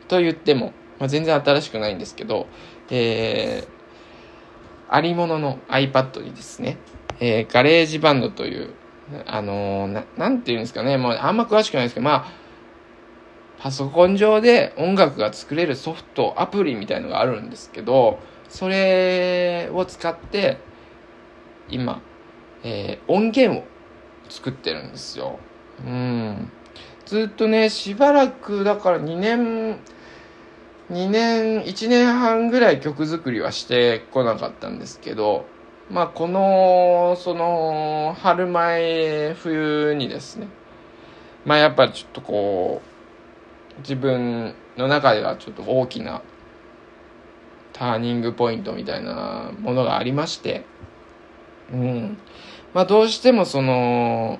[0.07, 2.45] と言っても、まあ、全然新しくないんですけど、
[2.91, 6.77] えー、ありものの iPad にですね、
[7.19, 8.69] えー、ガレージバンドという、
[9.25, 12.31] あのー、な、なんて言うんですかね、もうあんま詳しくないですけど、まあ、
[13.57, 20.59] パソコン上で音楽が作れるソフト、アプリみたいのがあるんですけど、それを使って、
[21.69, 22.01] 今、
[22.63, 23.70] えー、音源を
[24.31, 25.37] 作ってるんですよ。
[25.85, 26.51] うん。
[27.05, 29.79] ずっとね、しばらく、だから2年、
[30.89, 35.45] 2年、1年半ぐらい曲作りはしてこなかったんですけど、
[35.89, 40.47] まあ、この、その、春前、冬にですね、
[41.45, 42.81] まあ、やっぱりちょっとこ
[43.77, 46.21] う自分の中ではちょっと大きな
[47.73, 50.65] ターニングポイントみたいなものがありまして、
[51.73, 52.17] うん。
[52.73, 54.39] まあどうしてもその、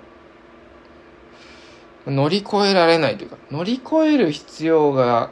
[2.08, 5.32] 乗り越えられないというか、乗り越える必要が、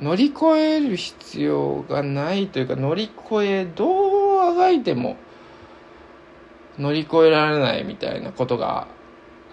[0.00, 5.16] 乗り越える必要がないというか、乗り越え、どうあがいても
[6.78, 8.88] 乗り越えられないみたいなことが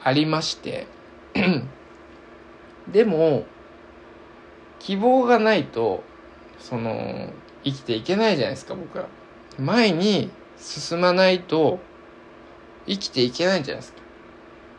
[0.03, 0.87] ありまして
[2.91, 3.45] でも、
[4.79, 6.03] 希望がないと、
[6.59, 7.31] その、
[7.63, 9.05] 生きていけないじゃないですか、僕ら。
[9.59, 11.79] 前に進まないと、
[12.87, 14.01] 生きていけないんじゃないですか。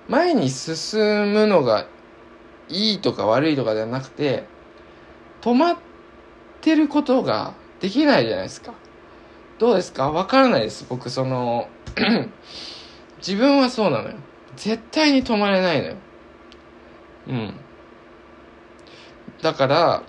[0.09, 1.01] 前に進
[1.33, 1.87] むのが
[2.69, 4.45] いいとか悪いとかではなくて、
[5.41, 5.77] 止まっ
[6.61, 8.75] てることができないじゃないですか。
[9.59, 10.11] どうですか？
[10.11, 10.87] わからないです。
[10.89, 11.69] 僕、その
[13.19, 14.17] 自分はそうなのよ。
[14.57, 15.97] 絶対に止まれないのよ。
[17.29, 17.55] うん。
[19.41, 20.03] だから、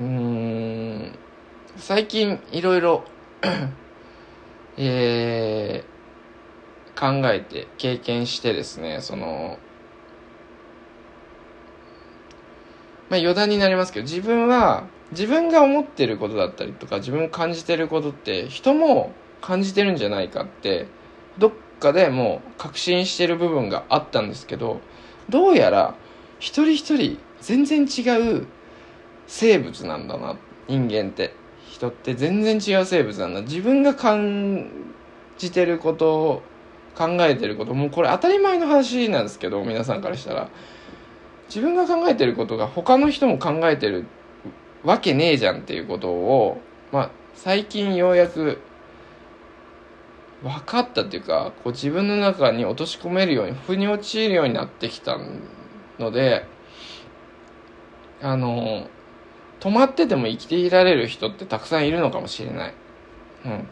[0.00, 1.18] うーん、
[1.76, 3.04] 最近いろいろ
[4.76, 5.89] えー、
[7.00, 9.58] 考えて経験してですね、その、
[13.08, 20.88] まあ余談になりますけど、自分は、自分が思ってることだったりとか、自分感じてることって、人も感じてるんじゃないかって、
[21.38, 24.80] どっかでもう確信してる部分があったんですけど、
[25.30, 25.94] どうやら、
[26.38, 28.02] 一人一人全然違
[28.38, 28.46] う
[29.26, 30.36] 生物なんだな、
[30.68, 31.34] 人間って。
[31.70, 33.40] 人って全然違う生物なんだ。
[33.40, 34.70] 自分が感
[35.38, 36.42] じてること、
[36.96, 40.48] 考えてること、もうこれ当たり前の話なんですけど、皆さんからしたら。
[41.50, 44.06] 自分が考えてることが他の人も考えてる
[44.84, 46.60] わけねえじゃんっていうことを、
[46.92, 48.60] まあ、最近ようやく
[50.44, 55.18] 分かったっていうか、こう自分の中に落とし込めるように、腑に陥るようになってきた
[55.98, 56.46] ので、
[58.22, 58.86] あの、
[59.58, 62.74] 止まってても生きていられる人ってたくさんいるのかもしれない。
[63.44, 63.68] うん。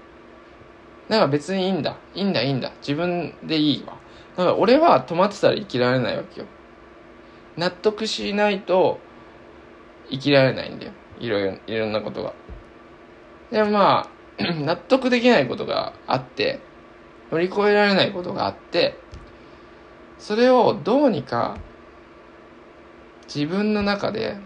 [1.09, 1.97] だか別にいいんだ。
[2.15, 2.73] いいんだ、いいんだ。
[2.81, 3.95] 自分でいいわ。
[4.37, 6.47] だから俺は止まってたら生きられないわけよ。
[7.57, 9.01] 納得しないと
[10.11, 10.93] 生きられないんだよ。
[11.19, 12.35] いろいろ、いろんなことが。
[13.51, 16.61] でもまあ、 納得できないことがあって、
[17.33, 18.97] 乗り越えられないことがあって、
[20.19, 21.59] それをどうにか
[23.33, 24.37] 自分の中で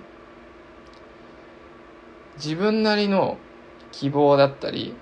[2.36, 3.38] 自分なりの
[3.90, 4.94] 希望だったり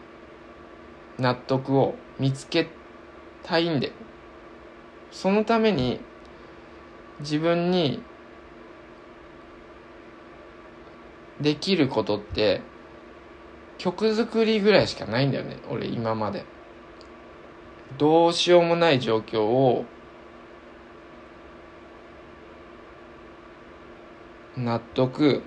[1.21, 2.69] 納得を見つけ
[3.43, 3.93] たいんで。
[5.11, 6.01] そのために
[7.21, 8.03] 自分に
[11.41, 12.63] できることって
[13.79, 15.57] 曲作りぐらいしかないんだよね。
[15.69, 16.45] 俺今まで。
[17.99, 19.85] どうしようもない状況を
[24.57, 25.43] 納得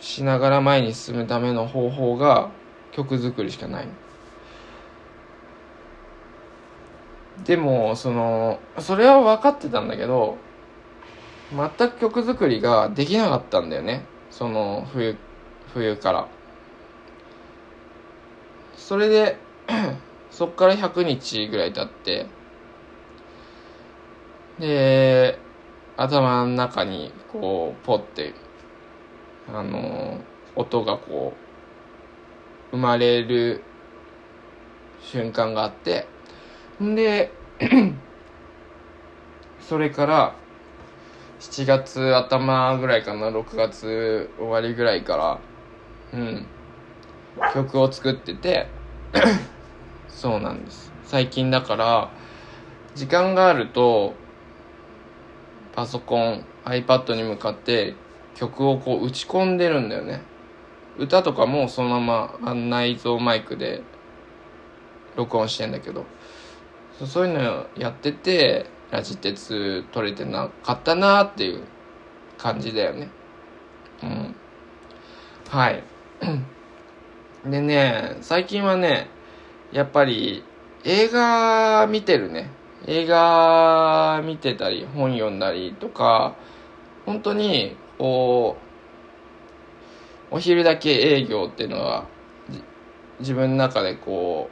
[0.00, 2.50] しながら前に進むための方法が
[2.92, 3.88] 曲作りしかない
[7.44, 10.38] でもそのそれは分かってたんだけど
[11.52, 14.06] 全く曲作りができなかったんだよね。
[14.30, 15.16] その冬
[15.72, 16.28] 冬から。
[18.76, 19.38] それで
[20.30, 22.26] そっから100日ぐらい経って
[24.58, 25.38] で
[25.96, 28.34] 頭の中にこうポッて
[29.48, 30.18] あの
[30.56, 31.34] 音がこ
[32.72, 33.62] う生まれる
[35.00, 36.06] 瞬間があって
[36.82, 37.30] んで
[39.60, 40.34] それから
[41.40, 45.38] 7月頭ぐらいかな6月終わりぐらいから
[46.12, 46.46] うん。
[47.52, 48.66] 曲を作ってて
[50.08, 50.92] そうなんです。
[51.04, 52.10] 最近だから
[52.94, 54.14] 時間があると
[55.74, 57.94] パソコン iPad に向かって
[58.34, 60.22] 曲をこう打ち込んでるんだよね。
[60.98, 63.82] 歌とかもそのまま内蔵マイクで
[65.16, 66.04] 録音してんだけど。
[66.98, 71.62] そういうのやっててラジ鉄取れてなかったなっていう
[72.38, 73.08] 感じだよね。
[74.02, 74.34] うん。
[75.48, 75.82] はい。
[77.44, 79.08] でね最近はね
[79.72, 80.44] やっぱり
[80.84, 82.50] 映画見てるね。
[82.86, 86.36] 映画見てたり本読んだりとか
[87.06, 88.56] 本当にこ
[90.30, 92.06] うお昼だけ営業っていうのは
[93.20, 94.50] 自分の中でこ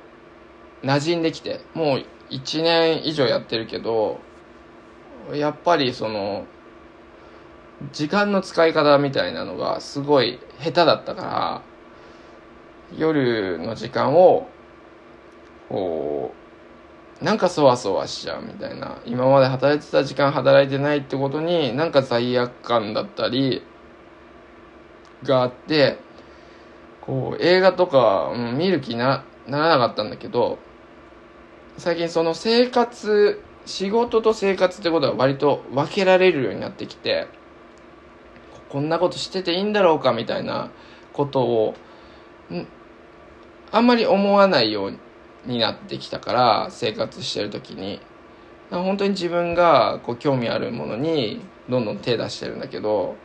[0.83, 4.21] う馴染んできてもう1年以上やってるけど
[5.33, 6.47] やっぱりその
[7.93, 11.63] 時間の使い方みたいなのがすごい下手だったから
[12.97, 14.49] 夜の時間を
[15.69, 16.35] こ
[17.21, 18.99] うなんかそわそわしちゃうみたいな。
[19.07, 23.63] 今まで働いてた時間働いてないってことになんか罪悪感だったり
[25.23, 25.99] があって
[27.01, 30.59] こう映画とか、うん、見る気なならなかったんだけど
[31.79, 37.27] 最近その生活仕事と生活ってことは割と分けられるようになってきて
[38.69, 40.71] こんなことしてていいんだろうかみたいな
[41.13, 41.75] ことを
[43.71, 44.99] あんまり思わないよう
[45.47, 48.01] になってきたから生活してる時に。
[48.81, 53.17] 本当に自分がこう興味あるものにどんどん手出してるんだけど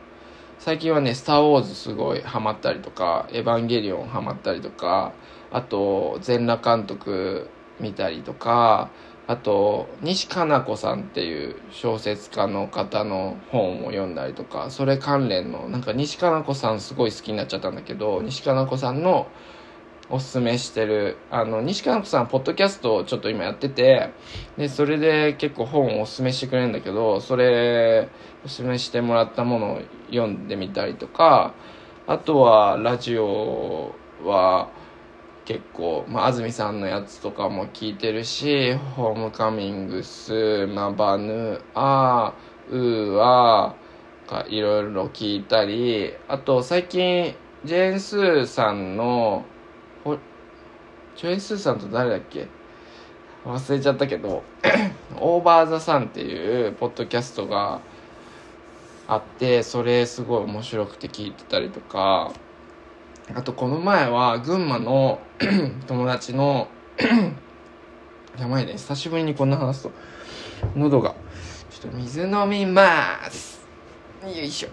[0.58, 5.12] 最近はね「スター・ウォーズ」すごいハマったりとか「エヴァンゲリオン」ハマったりとか
[5.50, 7.48] あと全裸監督
[7.80, 8.90] 見たりとか
[9.26, 19.28] あと西加奈子さんっていう小説家の方の本を読んだりとかそれ関連のなんか西加奈子さんすごい好きになっちゃったんだけど西加奈子さんの
[20.10, 24.14] おすすめしてるあの西加奈子さんポッドキャストをちょっと今やってて
[24.56, 28.08] でそれで結構本をおすすめしてくれるんだけどそれ
[28.46, 31.52] おすすめしてもらったものを読んでみたりとか
[32.06, 34.70] あとはラジオは
[35.48, 47.34] 結構、まあ、安住さんのやつとかも聞いてるし、ホームカミングス、マバヌ、アー、ウーアー、いろいろ聞いたり、あと最近、
[47.64, 49.46] ジェーン・スーさんの、
[51.16, 52.46] ジェーン・スーさんと誰だっけ？
[53.46, 54.42] 忘れちゃったけど、
[55.18, 57.80] オーバー・ザ・サンっていうポッドキャストが
[59.06, 62.34] あって、それすごい面白くて聞いてたりとか、
[63.34, 65.20] あとこの前は群馬の
[65.86, 66.68] 友達の
[68.38, 69.92] やばいね久しぶりにこんな話すと
[70.74, 71.14] 喉が。
[71.70, 73.60] ちょっと水飲みます。
[74.24, 74.68] よいしょ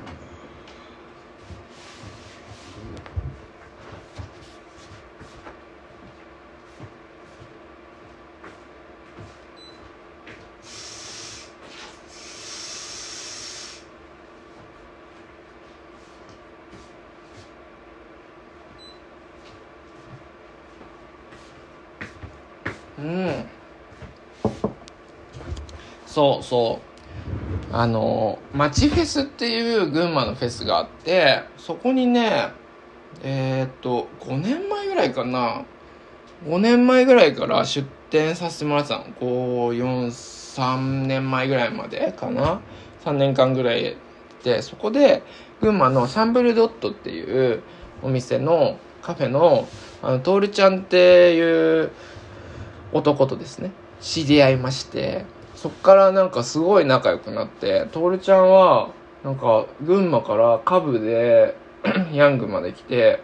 [22.97, 23.45] うん
[26.45, 26.79] そ
[27.71, 27.75] う。
[27.75, 32.49] あの町フェスっていう群馬のフェスがあってそこにね
[33.23, 35.65] えー、っと5年前ぐらいかな。
[36.45, 39.05] 5年前ぐらいから出店させてもらってたの。
[39.19, 42.61] 543年前ぐらいまでかな。
[43.03, 43.97] 3年間ぐらい
[44.43, 44.61] で。
[44.61, 45.23] そこで
[45.61, 47.63] 群馬のシャンブルドットっていう
[48.03, 49.67] お店のカフェの
[50.03, 51.91] あのトールちゃんっていう
[52.93, 55.25] 男とですね知り合いまして。
[55.65, 58.91] そっからなんかすごい仲良くなって徹ちゃんは
[59.23, 61.57] なんか群馬からカブで
[62.13, 63.19] ヤングまで来て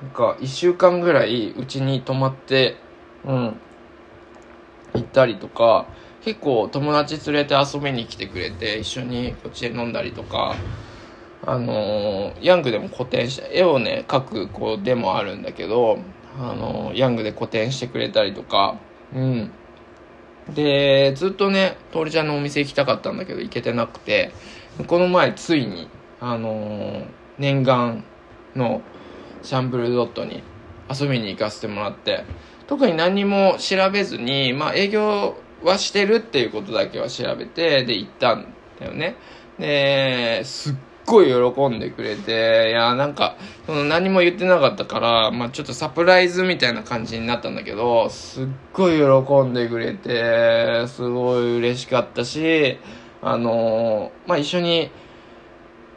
[0.00, 2.76] なんか1週間ぐらいうちに泊まって
[3.24, 3.56] うん
[4.94, 5.88] 行ったりとか
[6.22, 10.54] 結構友達連れて遊びに来てくれて一緒にこっちで飲んだりとか
[11.44, 15.98] あのー、ヤングでも個展して絵をね描く子でもあるんだけど
[16.38, 18.78] あのヤングで個展してくれたりとか
[19.12, 19.50] うん。
[20.54, 24.32] でずっとね徹ちゃんのお店行きたかったんだけど行けてなくて
[24.86, 25.88] この前ついに
[26.20, 27.06] あの
[27.38, 28.04] 念願
[28.54, 28.82] の
[29.42, 30.42] シャンブルドットに
[30.90, 32.24] 遊びに行かせてもらって
[32.66, 39.16] 特に何も調べずにまあ営業はしてるっていうことだけは調べてで行ったんだよね。
[39.58, 40.76] ですっ
[41.06, 52.78] ごい喜んでくれて、いや、なんか、その何も言ってなかったから、まあちょっとサプライズみたいな感じになったんだけど、すっごい喜んでくれて、すごい嬉しかったし、
[53.22, 54.90] あのまあ一緒に、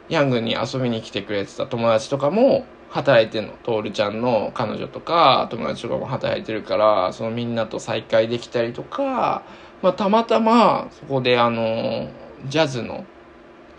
[0.08, 3.52] ヤングに遊びに来てくれてた友達とかも、働いてんの。
[3.62, 9.42] トールちゃんの彼女とか、友達とかも働いてるから、そのみんなと再会できたりとか、
[9.82, 12.08] まあたまたま、そこであの
[12.46, 13.04] ジャズの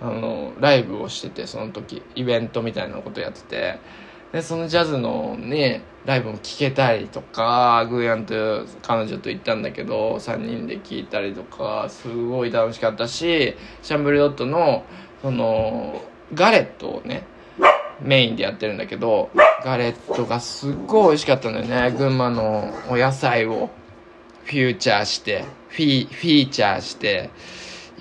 [0.02, 3.80] あのライブをしててその時イベントみたいなことやってて
[4.32, 14.84] でそのジャズのねライブも聴けたりとかグーヤンと彼女と行ったんだけど3人で聴いたりとかすごい楽しかったしシャンブルドットの
[15.22, 16.02] その
[16.34, 17.24] ガレットをね
[18.02, 19.30] メインでやってるんだけど
[19.64, 21.96] ガレットがすっごい美味しかったんだよね。
[21.96, 23.70] 群馬のお野菜を
[24.46, 27.30] フューチャーしてフィフィーチャーして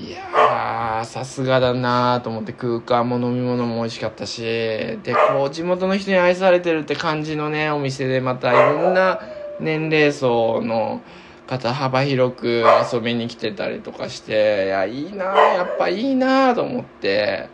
[0.01, 9.21] いやー、さすがだなと思って空間も飲み物も美味しかったし、で、こう地元の人に愛されてるって感じのね、お店でまたいろんな
[9.59, 11.03] 年齢層の
[11.47, 17.51] 方幅広く遊びに来てたりとかして、いや、いいなやっぱいいなと思って、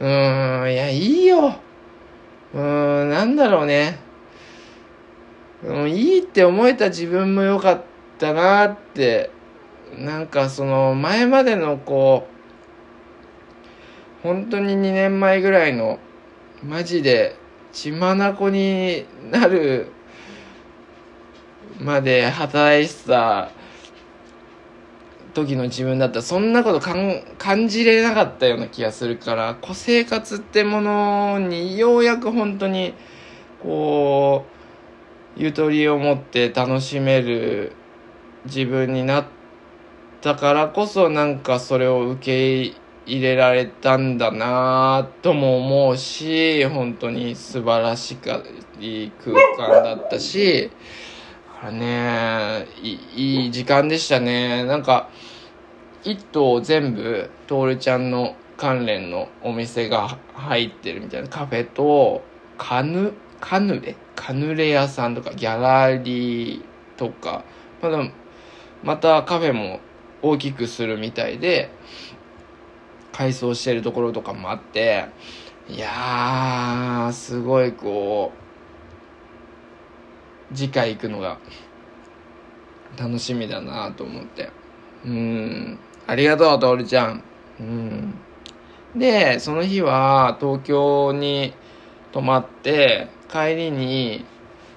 [0.00, 1.54] うーん、いや、いいよ。
[2.54, 4.00] うーん、なんだろうね。
[5.62, 7.82] うん、いいって思えた自分も良かっ
[8.18, 9.30] たなって
[9.96, 12.38] なんかその前までのこう
[14.22, 15.98] 本当に2年前ぐらいの
[16.62, 17.36] マジで
[17.72, 19.92] 血眼になる
[21.80, 23.50] まで働いてた
[25.34, 26.16] 時の自分だった。
[26.16, 32.94] らそんなこと感じれなかったような気がするから個生活ってものにようやく本当に
[33.62, 34.44] こ
[35.36, 37.72] うゆとりを持って楽しめる
[38.46, 39.37] 自分になって
[40.20, 42.74] たからこそなんかそれを受け
[43.06, 48.42] 入れられたんだなとも思うし本当に素晴らしか
[48.80, 50.70] いい空間だったし
[51.62, 54.64] あねいい時間でしたね。
[54.64, 55.08] なんか
[56.04, 61.28] 一棟全部徹ちゃんの関連のお店が入ってるみたいな。
[61.28, 62.22] カフェと
[62.56, 63.96] カヌカヌレ？
[64.14, 66.62] カヌレ屋さんとかギャラリー
[66.96, 67.44] とか。
[67.80, 67.98] まだ
[68.82, 69.80] またカフェも
[70.22, 71.70] 大きくするみたいで
[73.12, 75.06] 改装してるところとかもあって
[75.68, 78.32] いやーすごいこ
[80.52, 81.38] う次回行くのが
[82.98, 84.50] 楽しみだなと思って。
[85.04, 85.78] うん。
[86.06, 87.22] ありがとう徹ちゃん。
[87.60, 88.14] うん。
[88.96, 91.54] でその日は東京に
[92.12, 94.24] 泊まって帰りに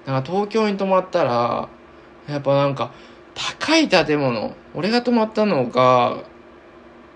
[0.05, 1.69] なんか東京に泊まったら
[2.27, 2.91] やっぱなんか
[3.59, 4.55] 高い建物。
[4.75, 6.23] 俺が泊まったのが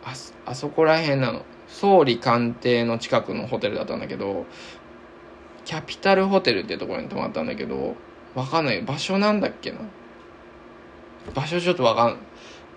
[0.03, 0.13] あ
[0.45, 1.43] あそこら辺なの。
[1.67, 4.45] 総理官邸の近くのホテルだったんだけど
[5.65, 7.95] キャピタルホテルっていうところに泊まったんだけど
[8.33, 8.81] わかんない。
[8.81, 9.79] 場所なんだっけな。
[11.33, 12.17] 場所ちょっとわかん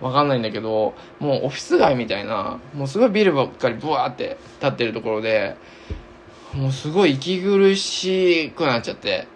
[0.01, 5.55] わかんないんだけどもうオフィス街みたいなもうすごいビルばっかりブワーって立ってるところで
[6.53, 9.27] もうすごい息苦しくなっちゃって。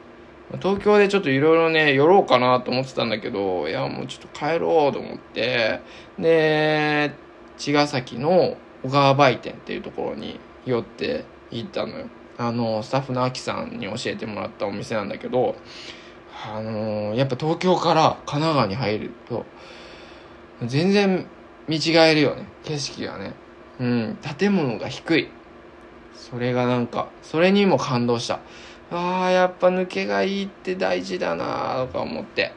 [0.61, 5.81] 東京でちょっといろいろね、寄ろうかなと思ってたんだけど、いや、もうちょっと帰ろうと思って、
[6.19, 7.11] で、
[7.57, 12.05] 茅ヶ崎の小川売店っていうところに寄って行ったのよ。
[12.37, 15.55] あの、スタッフのアキさんに教えてもらったお店なんだけど、
[16.45, 19.45] あのやっぱ東京から神奈川に入ると、
[20.65, 21.25] 全然
[21.67, 22.45] 見違えるよね。
[22.63, 23.33] 景色がね。
[23.79, 25.29] うん、建物が低い。
[26.13, 28.39] それがなんか、それにも感動した。
[28.95, 32.53] ああ、やっぱ抜けがいいって大事だなとか思って。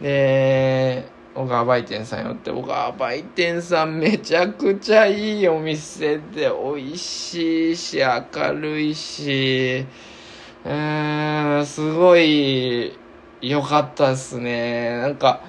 [0.00, 9.86] で、小川売店さん寄って、小川売店さんめちゃくちゃいいお店で美味しいし、明るいし、
[10.66, 12.98] えーん、すごい
[13.40, 14.98] 良かったですね。
[14.98, 15.40] なんか、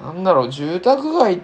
[0.00, 1.40] なんだろう、住宅街っ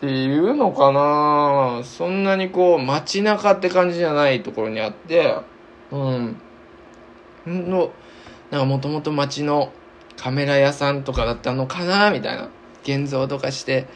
[0.00, 5.36] ていうのかなそんなにこう街中って感じじゃないところにあって、
[5.92, 6.36] うん。
[7.46, 7.92] の
[8.50, 9.72] なんかもともと町の
[10.16, 12.48] カメラ屋さんとかだったのかなみたいな
[12.82, 13.86] 現像とかして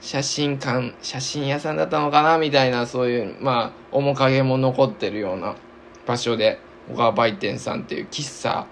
[0.00, 5.56] 写真館写真屋さんだったのかなみたいなそういうまあ面影も残ってるような
[6.06, 8.66] 場所で小川売店さんっていう喫茶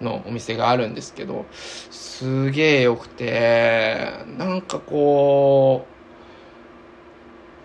[0.00, 5.86] のお店があるんですけどすげえ良くてなんかこ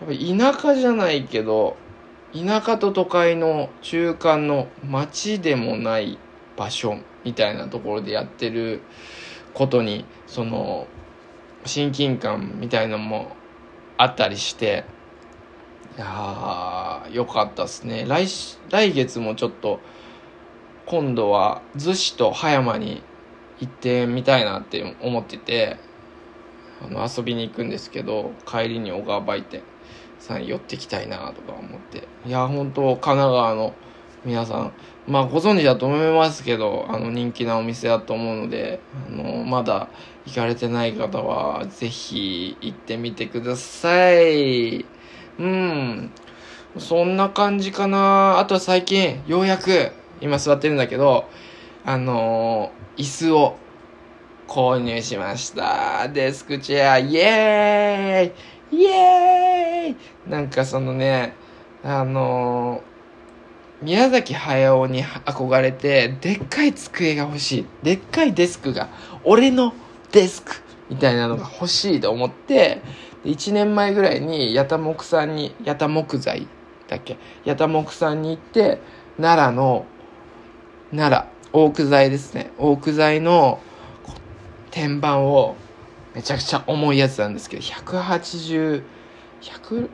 [0.08, 1.78] うやっぱ田舎じゃないけど
[2.34, 6.18] 田舎と都会の中間の町でもない
[6.58, 8.82] 場所みたいなところでやってる
[9.54, 10.88] ことにその
[11.66, 13.36] 親近感みたいのも
[13.98, 14.86] あったりして
[15.98, 18.06] いやーよかったっすね。
[18.08, 18.28] 来
[18.70, 19.80] 来月もちょっと
[20.86, 23.02] 今度は逗子と葉山に
[23.60, 25.78] 行ってみたいなって思ってて
[26.82, 29.64] あの遊びに行くんですけど帰りに小川売店
[30.20, 32.08] さん寄ってきたいなとか思って。
[32.26, 33.74] いや本当神奈川の
[34.26, 34.74] 皆さん。
[35.08, 39.88] まあご存知だと思いますけどあの人気なお店だと思うのであのまだ
[40.26, 44.86] 行かれてない方はぜひ行ってみてください。
[45.40, 46.12] うん。
[46.78, 48.40] そんな感じかな。
[48.40, 51.26] あとは最近ようやく今座ってるんだけど
[51.86, 53.56] あの椅子を
[54.48, 56.10] 購入しました。
[56.10, 58.57] デスクチェアイエーイ。
[58.72, 61.34] イエーイなんかそのね、
[61.84, 67.66] あのー、宮崎駿に憧れて、でっかい机が欲しい。
[67.84, 68.90] でっかいデスクが、
[69.24, 69.74] 俺の
[70.12, 70.52] デスク
[70.90, 72.82] みたいなのが欲しいと思って、
[73.24, 76.48] 1年前ぐらいに八田木さんに、八田木材
[76.88, 77.18] だっけ？
[77.46, 78.80] 八田木さんに行って、
[79.18, 79.86] 奈良の、
[80.92, 82.52] 奈良、大久材ですね。
[82.58, 83.60] 大久材の
[84.72, 85.56] 天板を
[86.18, 88.82] めちゃくちゃ重いやつなんですけど、180、
[89.40, 89.90] 100、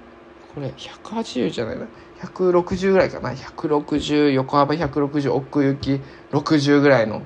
[0.55, 1.85] これ180じゃないな。
[2.21, 3.33] 160ぐらいかな。
[3.33, 5.99] 160、横幅160、奥行き
[6.31, 7.23] 60ぐらいの。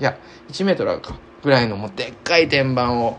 [0.00, 1.16] いや、1メートルあるか。
[1.44, 3.18] ぐらいのもうでっかい天板を、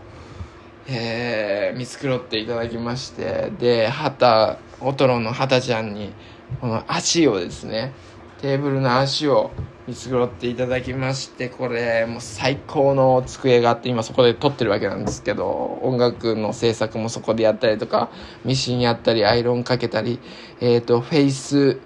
[0.86, 6.12] えー、見繕っていただきましてで旗オトロの旗ちゃんに
[6.60, 7.94] この足をですね
[8.42, 9.52] テーブルの足を
[9.86, 18.10] 見繕っていただきましてこれもう最高の机があって今そこで撮ってるわけなんですけど音楽の制作もそこでやったりとか
[18.44, 20.18] ミシンやったりアイロンかけたり
[20.60, 21.80] えっ、ー、とフェイスフ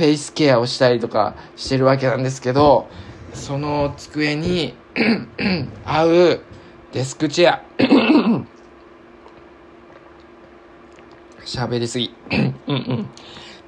[0.00, 2.88] ェイスケアをしたりとかしてるわけなんですけど
[3.32, 4.74] その机に
[5.86, 6.40] 合う
[6.92, 7.62] デスクチェア
[11.44, 12.14] 喋りすぎ。
[12.30, 13.08] うんうん。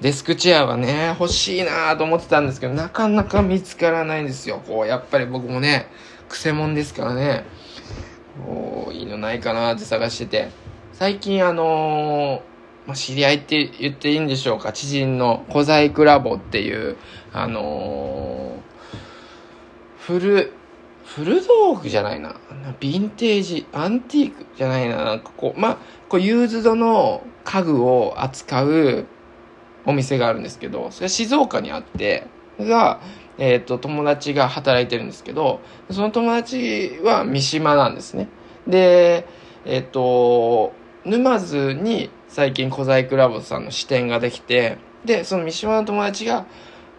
[0.00, 4.60] デスクチェアはね、欲しいなと思ってたんですけど、なかなか見つからないんですよ。
[4.66, 5.88] こう、やっぱり僕もね、
[6.28, 7.44] くせ者ですからね、
[8.44, 10.64] こう、いいのないかなって探してて。
[10.92, 16.96] 最近あのー、まあ、知り合いって言っていいんでしょうか、知人の小細工ラボっていう、
[17.32, 20.52] あのー、フル、
[21.04, 22.36] フル道具じゃないな。
[22.80, 25.04] ヴィンテージ、アンティークじゃないな。
[25.04, 25.78] なんかこう、まあ、
[26.08, 29.06] こう、ユーズドの家具を扱う、
[29.86, 32.26] お店があるんですけど、それ静岡にあって、
[32.58, 33.00] が、
[33.38, 35.60] えっ、ー、と、友達が働いてるんですけど、
[35.90, 38.28] その友達は三島なんですね。
[38.66, 39.26] で、
[39.64, 40.72] えっ、ー、と、
[41.04, 46.46] 沼津に最近小細工ラボさんの支店ができて、で、その三島の友達が、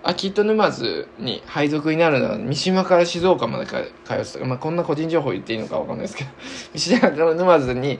[0.03, 4.45] あ、きっと沼津に配属になるのは、三島から静岡まで通ってた。
[4.45, 6.29] まあ、こんな個人情報言っていいのかわかんないですけど、
[6.75, 7.99] 三島から沼津に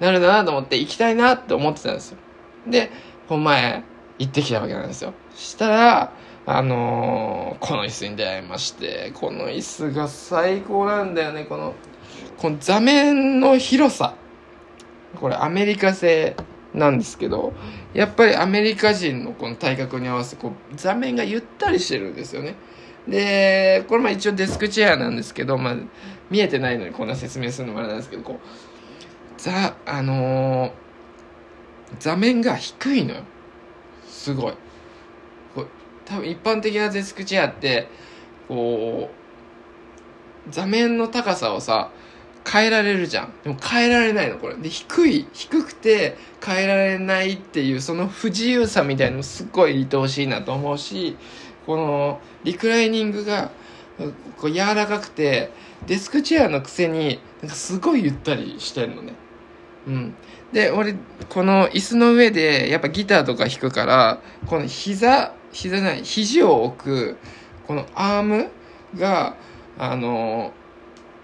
[0.00, 2.18] なるなと思って行きたいなって思ってたんですよ。
[2.66, 2.90] で、
[3.28, 3.82] この前、
[4.18, 5.14] 行ってきたわけなんですよ。
[5.34, 6.12] したら、
[6.46, 11.74] あのー、この椅子に出会いまして、この椅子が最高なんだよね、この、
[12.38, 14.14] この座面の広さ。
[15.16, 16.36] これアメリカ製
[16.74, 17.52] なんですけど、
[17.94, 22.54] やっぱりアメリカ人のこの体格に合わせて、こう、座面がゆったりしてるんですよね。
[23.06, 25.76] で、これまあ一応デスクチェアなんですけど、まあ、
[26.30, 30.70] 見えてないのにこんな説明するのもあれなんですけど、こう、座、あのー、
[31.98, 33.22] 座面が低いのよ。
[34.28, 34.54] すごい。
[35.54, 35.64] こ
[36.04, 37.88] 多分一般的なデスクチェアって
[38.46, 39.10] こ
[40.46, 41.90] う座面の高さをさ
[42.46, 43.32] 変えられるじゃん。
[43.42, 44.56] でも変えられないのこれ。
[44.56, 51.16] で低い低くて変えられないっていうその不自由さみたいのすっごい愛おしいなと思うし
[51.64, 53.50] このリクライニングが
[54.36, 55.50] こう柔らかくて
[55.86, 59.14] デスクチェアのくせになんかすごいゆったりしてんのね。
[59.86, 60.14] うん。
[60.52, 60.94] で、俺、
[61.28, 67.16] この椅子の上で、やっぱギターとか弾くから、この膝、膝じゃない、肘を置く、
[67.66, 68.48] このアーム
[68.96, 69.36] が、
[69.78, 70.52] あの、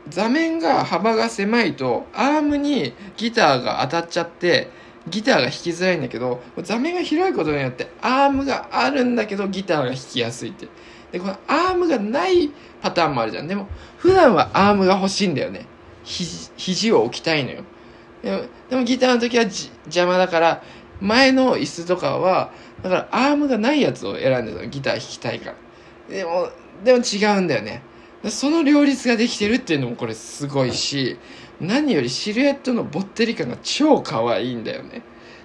[0.08, 4.68] 座面が幅が狭いと、アームにギターが当たっちゃって、
[5.08, 10.68] ギターが弾きづらいんだけど、座面が広いことによって、アームがあるんだけど、ギターが弾きやすいって。
[11.12, 12.50] で、このアームがない
[12.82, 13.48] パターンもあるじゃん。
[13.48, 15.66] でも、普段はアームが欲しいんだよね。
[16.04, 17.64] 肘を置きたいのよ。
[18.24, 20.62] でもでもギターの時は邪魔だから
[21.00, 22.52] 前の椅子とかは
[22.82, 25.56] だからアームがないやつを選んでたのギター弾きたいから。
[26.08, 26.48] でも
[26.82, 27.82] でも違うんだよね。
[28.28, 31.18] その両立ができてるっていうのもこれすごいし
[31.60, 35.02] 何よりシルエットのぼってり感が超可愛いんだよね。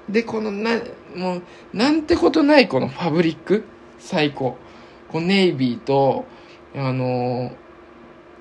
[0.08, 0.80] でこのな
[1.16, 1.42] もう
[1.74, 3.66] なんてことないこのファブリック
[4.00, 4.58] 最高。
[5.10, 6.26] このネイビーと
[6.76, 7.52] あの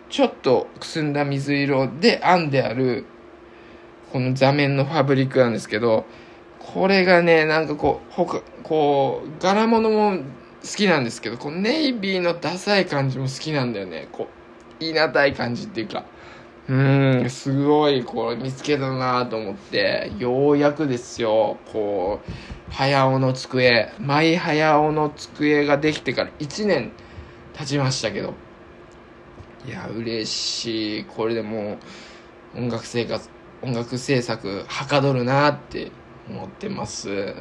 [0.09, 3.05] ちょっとくすんだ水色で編んである
[4.13, 6.05] この座面のファブリックなんですけど、
[6.59, 10.23] これがね、なんかこう、ほか、こう、柄物も好
[10.77, 14.09] きなんですけど、このネイビーのダサい感じも好きなんだよね。
[14.13, 14.29] こ
[14.81, 16.05] う、いなたい感じっていうか。
[16.69, 26.93] うーん、すごい、これ見つけたなと思って、ようやくですよ、こう、早尾の机、マイ早尾の机ができてから1年
[27.55, 28.35] 経ちましたけど、
[29.67, 31.05] いや、嬉しい。
[31.05, 31.79] これでも
[32.55, 33.29] う、音楽生活
[33.63, 35.91] 音楽制作はかどるなって
[36.29, 37.35] 思ってます。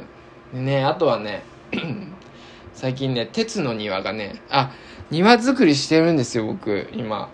[0.52, 1.42] でねあとはね
[2.74, 4.72] 最近ね鉄の庭がねあ
[5.10, 7.30] 庭作りしてるんですよ僕今。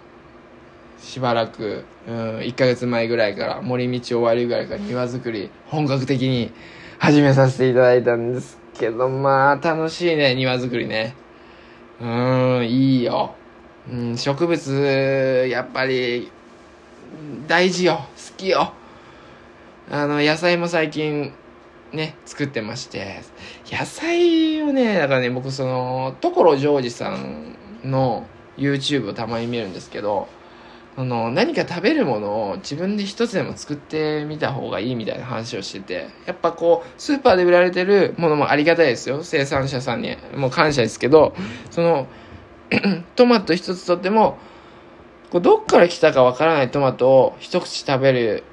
[1.05, 6.51] しばらく、うん、1ヶ月前ぐらいから森道終わりぐらいから庭作り本格的に
[6.99, 11.15] 始めさせていただいたんですけどまあ楽しいね庭作りね。
[12.01, 12.07] う
[12.61, 13.35] んいいよ、
[13.91, 16.31] うん、植物やっぱり
[17.47, 18.01] 大事よ。
[18.45, 18.73] きよ。
[19.91, 21.33] あの、野菜も最近、
[21.93, 23.23] ね、作ってまして、
[23.71, 28.27] 野菜をね、だからね、僕その、所ジョージさんの
[28.57, 30.29] YouTube をたまに見るんですけど、
[30.97, 39.25] あの、何か食べるものを自分で一つでも作ってみた方がいいみたいな話をしてて、やっぱこう、スーパーで売られてるものもありがたいですよ。
[39.25, 40.17] 生産者さんに。
[40.37, 41.35] もう感謝ですけど、
[41.71, 42.07] その、
[43.17, 44.39] トマト一つとっても、
[45.35, 48.45] こうどっから来たかわからないトマトを一口食べる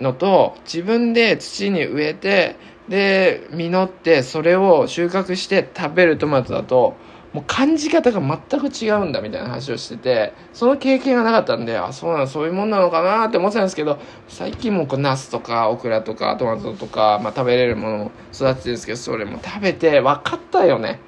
[0.00, 2.56] のと、自分で土に植えて、
[2.88, 6.96] で、実って、それを収穫して食べるトマトだと、
[7.32, 20.98] もう感じ方が全く違うんだみたいな話をしてて、その経験がなかったんで、あ、そうなの、そういうもんなのかなって思ってたんですけど、最近もこう、ナスとか、オクラとか、トマトとか、まあ食べれるものも育ててるんですけど、それも食べて分かったよね。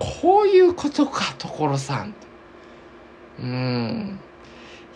[0.00, 2.12] こういうことか、所さん。
[3.42, 4.20] うん。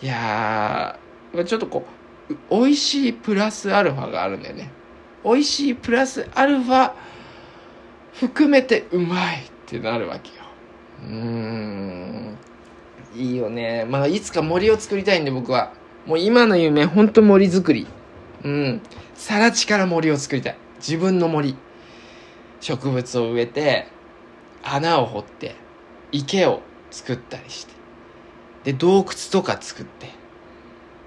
[0.02, 0.98] いや、
[1.46, 1.86] ちょっとこ
[2.28, 4.70] う、美味しいプラスアルファがあるんだよね。
[5.24, 6.92] 美味しいプラスアルファ
[8.12, 10.44] 含めてうまいってなるわけよ。
[11.02, 12.36] うん。
[13.14, 13.84] いいよね。
[13.86, 15.72] まあ、いつか森を作りたいんで僕は。
[16.06, 17.86] もう今の夢、ほんと森作り。
[18.44, 18.80] うん。
[19.14, 20.56] さら地から森を作りたい。
[20.78, 21.56] 自分の森。
[22.60, 23.88] 植物を植えて、
[24.62, 25.56] 穴を掘って、
[26.12, 27.73] 池を作ったりして。
[28.64, 30.08] で、洞窟とか作って。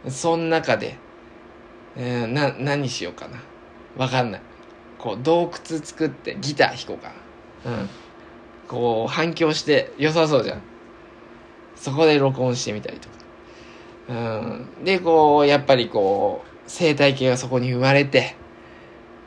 [0.10, 0.97] その中で、
[1.95, 3.38] えー、な、何しようかな。
[3.97, 4.41] わかんない。
[4.99, 7.14] こう、洞窟作ってギター弾こうか
[7.66, 7.80] な。
[7.80, 7.89] うん。
[8.68, 10.62] こう、反響して良さそうじゃん。
[11.76, 13.16] そこで録音してみたりとか。
[14.10, 14.84] うん。
[14.84, 18.36] で、こう、やっぱりこう、生態系がそこに生まれて、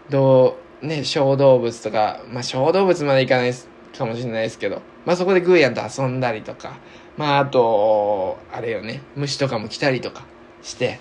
[0.08, 3.52] どう、ね、小動物とか、まあ、小動物までいかない
[3.96, 6.78] かもしれないですけど、まあ、そこでグーヤンと遊んだりとか、
[7.20, 10.24] まあ、あと、あれよね、虫とかも来たりとか
[10.62, 11.00] して、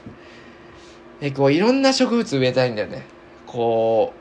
[1.21, 3.05] で、こう、いろんな植物植えたいんだよね。
[3.47, 4.11] こ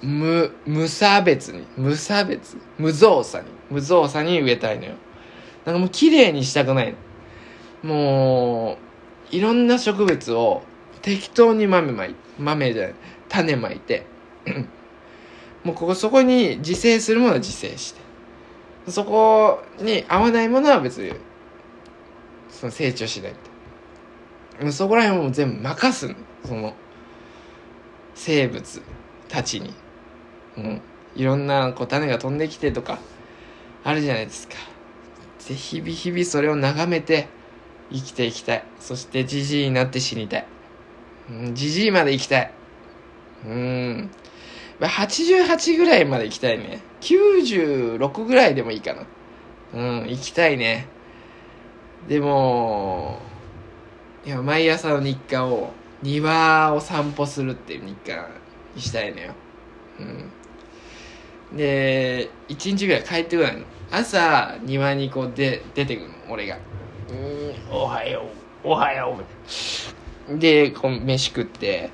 [0.00, 4.92] う、無、無差別に、無差別、無造作に、無造作に植えたいのよ。
[5.64, 6.94] なんかもう綺麗にしたくない
[7.82, 7.92] の。
[7.92, 8.78] も
[9.32, 10.62] う、いろんな植物を
[11.02, 12.94] 適当に豆まい、豆じゃない、
[13.28, 14.06] 種まいて、
[15.64, 18.00] もうここ、そこに自生するものは自生して、
[18.86, 21.12] そこに合わないものは別に、
[22.60, 23.32] その成長しない
[24.58, 24.64] と。
[24.64, 26.14] もうそこら辺も全部任すの。
[26.44, 26.74] その、
[28.14, 28.82] 生物
[29.28, 29.72] たちに。
[30.58, 30.82] うん。
[31.16, 32.98] いろんなこう種が飛んできてとか、
[33.82, 34.56] あるじゃないですか。
[35.48, 37.28] で、日々日々それを眺めて
[37.90, 38.64] 生きていきたい。
[38.78, 40.46] そしてじじいになって死にたい。
[41.54, 42.52] じじいまで生きたい。
[43.46, 44.10] うん。
[44.80, 46.82] 88ぐらいまで行きたいね。
[47.00, 49.06] 96ぐらいでもいいかな。
[49.72, 50.99] うん、行きたいね。
[52.08, 53.18] でも、
[54.24, 55.70] いや、毎朝の日課を、
[56.02, 58.28] 庭を散歩するっていう日課
[58.74, 59.32] にしたいのよ。
[61.50, 61.56] うん。
[61.56, 63.64] で、1日ぐらい帰ってこないの。
[63.90, 66.58] 朝、庭にこうで出てくの、俺が。
[67.10, 68.22] うん、おはよ
[68.64, 69.18] う、おはよ
[70.28, 70.38] う。
[70.38, 71.90] で、こう飯食って、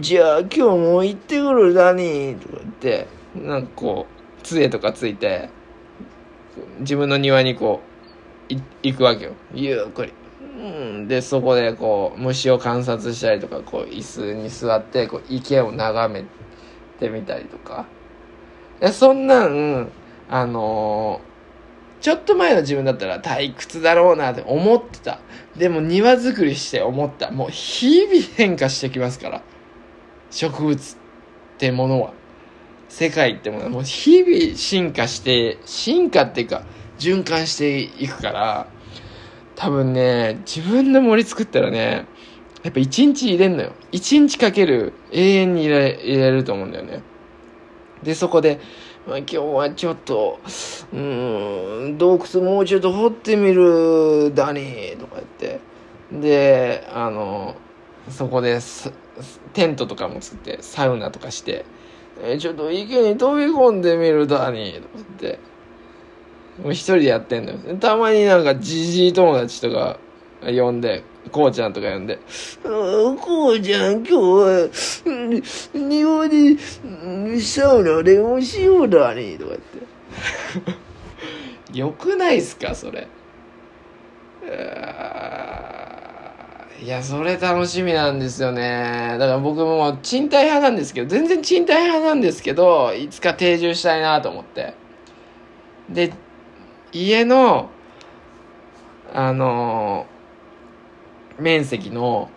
[0.00, 3.06] じゃあ今日も行ってくるだにとか言って、
[3.36, 5.50] なんかこう、杖とかついて、
[6.80, 7.87] 自分の庭にこう、
[8.82, 9.32] 行くわけよ。
[9.54, 10.12] ゆっくり。
[10.40, 16.24] うん、で、そこでこう、虫を観察したりとか、こう、椅子に座って、こう、池を眺め
[16.98, 17.86] てみたりとか。
[18.80, 19.88] いや、そんなん、
[20.28, 21.28] あのー
[22.00, 25.18] ちょっと前の自分だったら退屈だろうなって思ってた。
[25.56, 27.30] でも庭作りして思った。
[27.30, 29.42] もう日々変化してきますから。
[30.30, 30.96] 植物っ
[31.58, 32.12] てものは。
[32.88, 36.62] 世界ってものはもう日々進化して、進化っていうか
[36.98, 38.66] 循環していくから、
[39.56, 42.06] 多分ね、自分の森作ったらね、
[42.62, 43.72] やっぱ一日入れんのよ。
[43.92, 47.02] 一日かける永遠に入れ入れると思うんだよね。
[48.02, 48.60] で、そこで、
[49.06, 50.38] まあ、今日はちょっと、
[50.92, 55.60] うん、洞窟もうちょっと掘ってみるだに、とか言って。
[56.12, 57.56] で、あの、
[58.10, 58.58] そこで、
[59.52, 61.64] テントとかも作って、サウナとかして、
[62.22, 65.38] えちょっと池に飛び込んでみるだに、とか言って。
[66.62, 67.58] もう一人でやってんのよ。
[67.78, 69.98] たまになんかじじい友達とか
[70.42, 72.18] 呼んで、こうちゃんとか呼んで、
[73.20, 74.68] こうちゃん今日は、
[75.04, 75.42] うん
[75.88, 76.56] 庭で
[77.40, 79.60] サウナでもしようだね、とか言っ
[81.72, 81.78] て。
[81.78, 83.06] よくないっすか、それ。
[86.80, 89.16] いや、それ楽しみなんですよね。
[89.18, 94.74] だから僕も賃貸派なんですけど、全然賃貸派なんですけど、いつか定住したいなと思って。
[95.90, 96.12] で、
[96.92, 97.70] 家の、
[99.12, 100.18] あのー
[101.38, 102.30] 面積の、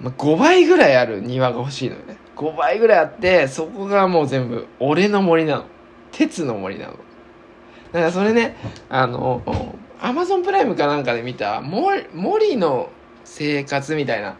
[0.00, 2.16] ま、5倍ぐらいある庭が欲しいのよね。
[2.36, 5.64] 5倍ぐらいあって、そこがもう全部俺の森なの。
[6.12, 6.92] 鉄の森なの。
[6.92, 6.98] だ
[8.00, 8.56] からそれね、
[8.88, 9.42] あの、
[10.00, 12.90] アマゾンプライムかなんかで見た、森森の
[13.24, 14.36] 生活みたいな、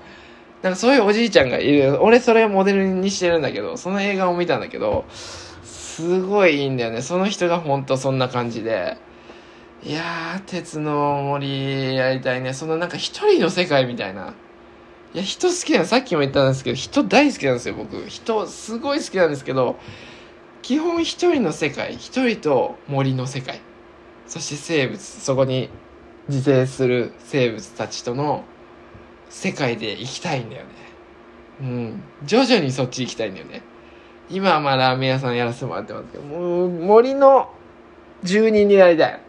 [0.62, 2.02] なんかそういうおじいちゃんがいる。
[2.02, 5.04] 俺それをモデルにしてるんだけど、その映画を見たんだけど、
[5.64, 7.02] すごいいいんだよね。
[7.02, 8.98] その人がほんとそんな感じで。
[9.87, 12.53] いやー、鉄の森やりたいね。
[12.53, 14.34] そのなんか一人の世界みたいな。
[15.14, 15.84] いや、人好きなの。
[15.84, 18.05] さっきも言ったんですけど、人大好きなんですよ、僕。
[18.09, 19.76] 人、すごい好きなんですけど、
[20.62, 23.61] 基本一人の世界、一人と森の世界。
[24.26, 25.70] そして生物、そこに
[26.28, 28.43] 自生する生物たちとの
[29.28, 30.68] 世界で生きたいんだよね。
[31.61, 32.03] うん。
[32.24, 33.62] 徐々にそっち行きたいんだよね。
[34.30, 37.53] 今はまあラーメン屋さんやらせてもらってますけど、もう森の
[38.24, 39.26] 住人になりたい。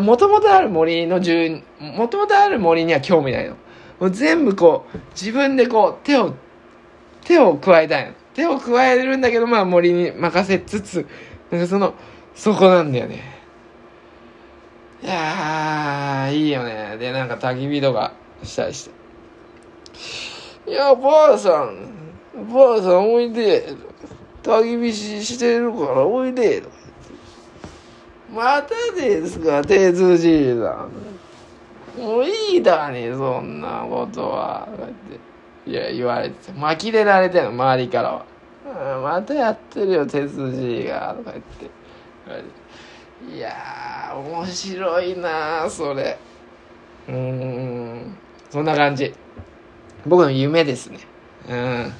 [0.00, 3.56] もともとある森の住、もともとある森には興味ないの。
[4.00, 6.34] もう全部こう、自分でこう、手を、
[7.24, 8.12] 手を加えたいの。
[8.34, 11.06] 手を加えるんだけど、まあ森に任せつつ、
[11.50, 11.94] なんかその、
[12.34, 13.20] そこなんだよね。
[15.02, 16.96] いやー、いいよね。
[16.98, 18.12] で、なんか焚き火とか
[18.42, 18.88] したりし
[20.66, 20.70] て。
[20.70, 23.74] いや、ばあさん、ばあさんおいで。
[24.42, 26.62] 焚き火ししてるからおいで。
[28.32, 32.00] またですか、手筋さん。
[32.00, 34.66] もういいだね、そんなことは。
[34.72, 34.76] っ
[35.64, 35.70] て。
[35.70, 36.58] いや、言われてて。
[36.58, 38.24] 巻きれられてんの、周りからは。
[39.02, 41.14] またやってるよ、手筋が。
[41.18, 41.70] とか言って。
[43.34, 46.18] いやー、面白いなそれ。
[47.08, 48.16] うーん。
[48.48, 49.14] そんな感じ。
[50.06, 51.00] 僕の夢ですね。
[51.48, 51.92] うん。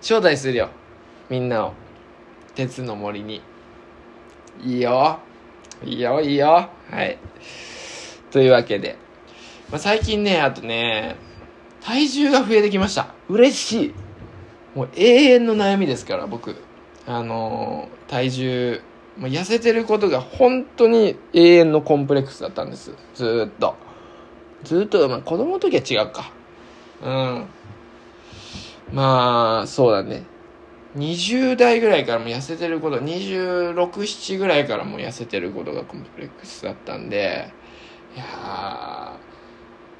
[0.00, 0.70] 招待するよ。
[1.28, 1.74] みんなを。
[2.54, 3.42] 鉄の森に。
[4.62, 5.20] いいよ。
[5.84, 6.68] いいよ、いいよ。
[6.90, 7.18] はい。
[8.30, 8.96] というわけで。
[9.70, 11.16] まあ、最近ね、あとね、
[11.80, 13.14] 体重が増えてきました。
[13.28, 13.94] 嬉しい。
[14.74, 16.56] もう永遠の悩みですから、僕。
[17.06, 18.80] あのー、体重、
[19.18, 22.92] まあ、痩せてることが本当に永遠のコンプレックスだったんです。
[23.14, 23.74] ずっと。
[24.64, 26.30] ずっと、まあ、子供の時は違うか。
[27.02, 27.46] うん。
[28.92, 30.24] まあ、そうだね。
[30.96, 37.52] 20代ぐらいからも痩せてること、26、7ぐらいからも痩せてることがコンプレックスだったんで、
[38.16, 39.16] いや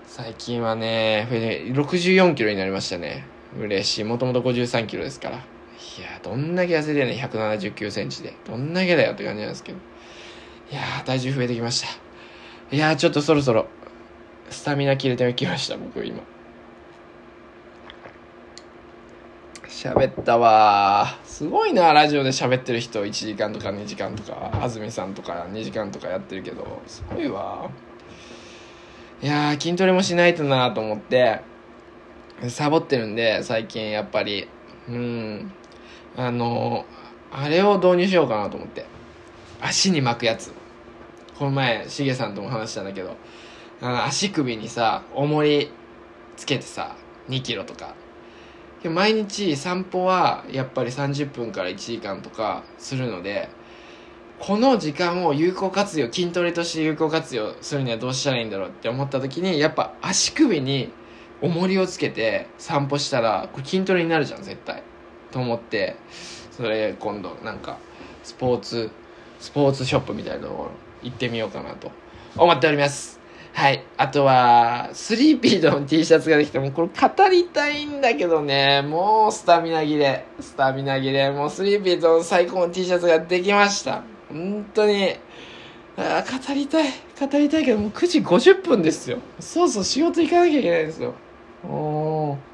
[0.06, 3.24] 最近はね、64キロになりましたね。
[3.56, 4.04] 嬉しい。
[4.04, 5.36] もともと53キロですから。
[5.36, 5.40] い
[6.02, 8.34] やどんだけ痩せてんね179センチで。
[8.46, 9.78] どんだけだよって感じなんですけど。
[10.72, 12.76] いや体重増えてきました。
[12.76, 13.66] いやちょっとそろそろ、
[14.50, 16.20] スタミナ切れてきました、僕今。
[19.80, 21.06] 喋ったわ。
[21.24, 23.02] すごいなラジオで喋ってる人。
[23.02, 24.50] 1時間とか2時間とか。
[24.62, 26.82] 安住さんとか2時間とかやってるけど。
[26.86, 27.70] すごいわ。
[29.22, 31.40] いや筋トレもしないとなと思って。
[32.50, 34.48] サボってるんで最近やっぱり。
[34.86, 35.50] うん。
[36.14, 36.84] あの
[37.32, 38.84] あれを導入しようかなと思って。
[39.62, 40.52] 足に巻くやつ。
[41.38, 43.16] この前しげさんとも話したんだけど。
[43.80, 45.72] あの足首にさ重り
[46.36, 46.96] つけてさ
[47.30, 47.94] 2キロとか。
[48.88, 53.50] 毎日散歩はやっぱり30分から1時間とかするので
[54.38, 60.90] この時間を有効活用筋トレとして有効活用するにはどうしたらいいんだろうって思った時にやっぱ足首に
[61.42, 64.82] 重りをつけて散歩したらこれ筋トレになるじゃん絶対。
[65.30, 65.96] と思って
[66.50, 67.78] それ今度なんか
[68.22, 68.90] スポーツ
[69.38, 70.70] スポーツショップみたいなところ
[71.02, 71.90] 行ってみようかなと
[72.36, 73.19] 思っております。
[73.52, 73.84] はい。
[73.96, 80.24] あとは、スリーピードの T シャツができて、もこれ語りたいんだけどね、もうスタミナ切れ。
[80.40, 81.30] スタミナ切れ。
[81.30, 84.02] もうスリーピードの最高の T シャツができました。
[84.28, 85.16] 本当に。
[85.96, 86.88] あ語りたい。
[87.20, 89.18] 語りたいけど、もう9時50分ですよ。
[89.40, 91.14] そうそう、仕事行かなきゃいけないんですよ。
[91.64, 92.50] おー。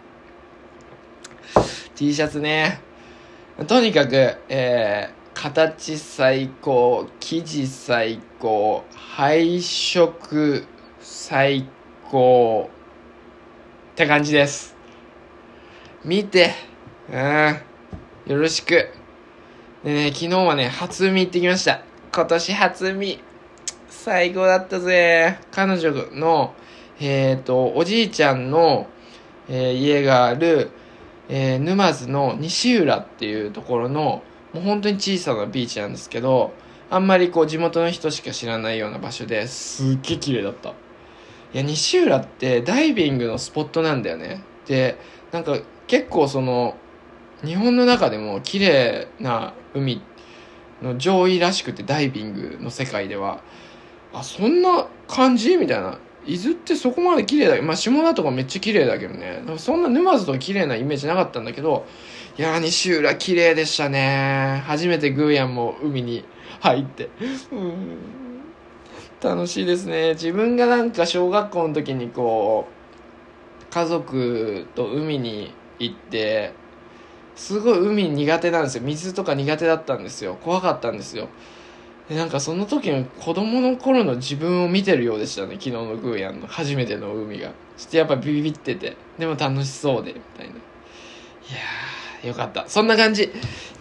[1.94, 2.80] T シャツね。
[3.68, 10.66] とにかく、えー、形最高、生地最高、配色
[11.08, 11.64] 最
[12.10, 12.68] 高
[13.92, 14.74] って感じです。
[16.04, 16.52] 見て。
[17.08, 17.56] うん。
[18.26, 18.90] よろしく。
[19.84, 21.80] でね、昨日はね、初海行ってきました。
[22.12, 23.20] 今年初海。
[23.88, 25.38] 最高だったぜ。
[25.52, 26.54] 彼女の、
[26.98, 28.88] えっ、ー、と、おじいちゃんの、
[29.48, 30.72] えー、家がある、
[31.28, 36.52] えー、沼津の西浦っていうところの、もう本当に小さなビーチなんですけど、
[36.90, 40.74] あんまりこう地元の人しか知らないような場所ですっげえ綺麗だった。
[41.54, 44.42] いや西浦ってダイビングのスポットなんだよね。
[44.66, 44.98] で
[45.32, 46.76] なんか結構その
[47.44, 50.02] 日本の中でも綺麗な海
[50.82, 53.40] の上位らしくてダイビングの世界では。
[54.12, 55.98] あそんな感じみたいな。
[56.28, 59.44] 伊豆ってそこまで綺麗だまあ下田とかめっちゃ綺麗だけどね。
[59.58, 61.86] そんな沼津とか綺麗なイメージなかったんだけど
[62.36, 64.62] いや西浦綺麗でしたね。
[64.66, 66.24] 初めてグーヤンも海に
[66.60, 67.10] 入って。
[67.52, 68.25] うん。
[69.26, 70.14] 楽しいですね。
[70.14, 76.52] 自分がなんか小学校の時にこう家族と海に行って
[77.34, 78.84] すごい海苦手なんですよ。
[78.84, 80.36] 水とか苦手だったんですよ。
[80.42, 81.28] 怖かったんですよ。
[82.08, 85.54] でなんかその時の子供の頃の自分を見てるようでしたね。
[85.54, 87.52] 昨日のグーヤンの初めての海が。
[87.76, 88.96] ちょっとやっぱビビってて。
[89.18, 90.52] でも楽しそうでみたいな。
[90.52, 91.95] いやー。
[92.26, 92.64] よかった。
[92.68, 93.32] そんな感じ。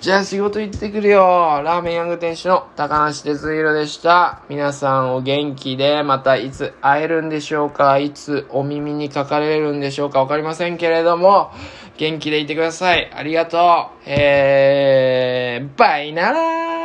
[0.01, 1.61] じゃあ仕事行ってくるよ。
[1.63, 4.41] ラーメンヤング店主の高梨哲弘でした。
[4.49, 7.97] 皆さんお元気でまたいつ会えるんでしょうか？
[7.97, 10.19] いつお耳にかかれるんでしょうか？
[10.19, 11.51] わかりませんけれども
[11.97, 13.11] 元気でいてください。
[13.13, 13.61] ありがとう。
[14.05, 16.84] えー、バイなら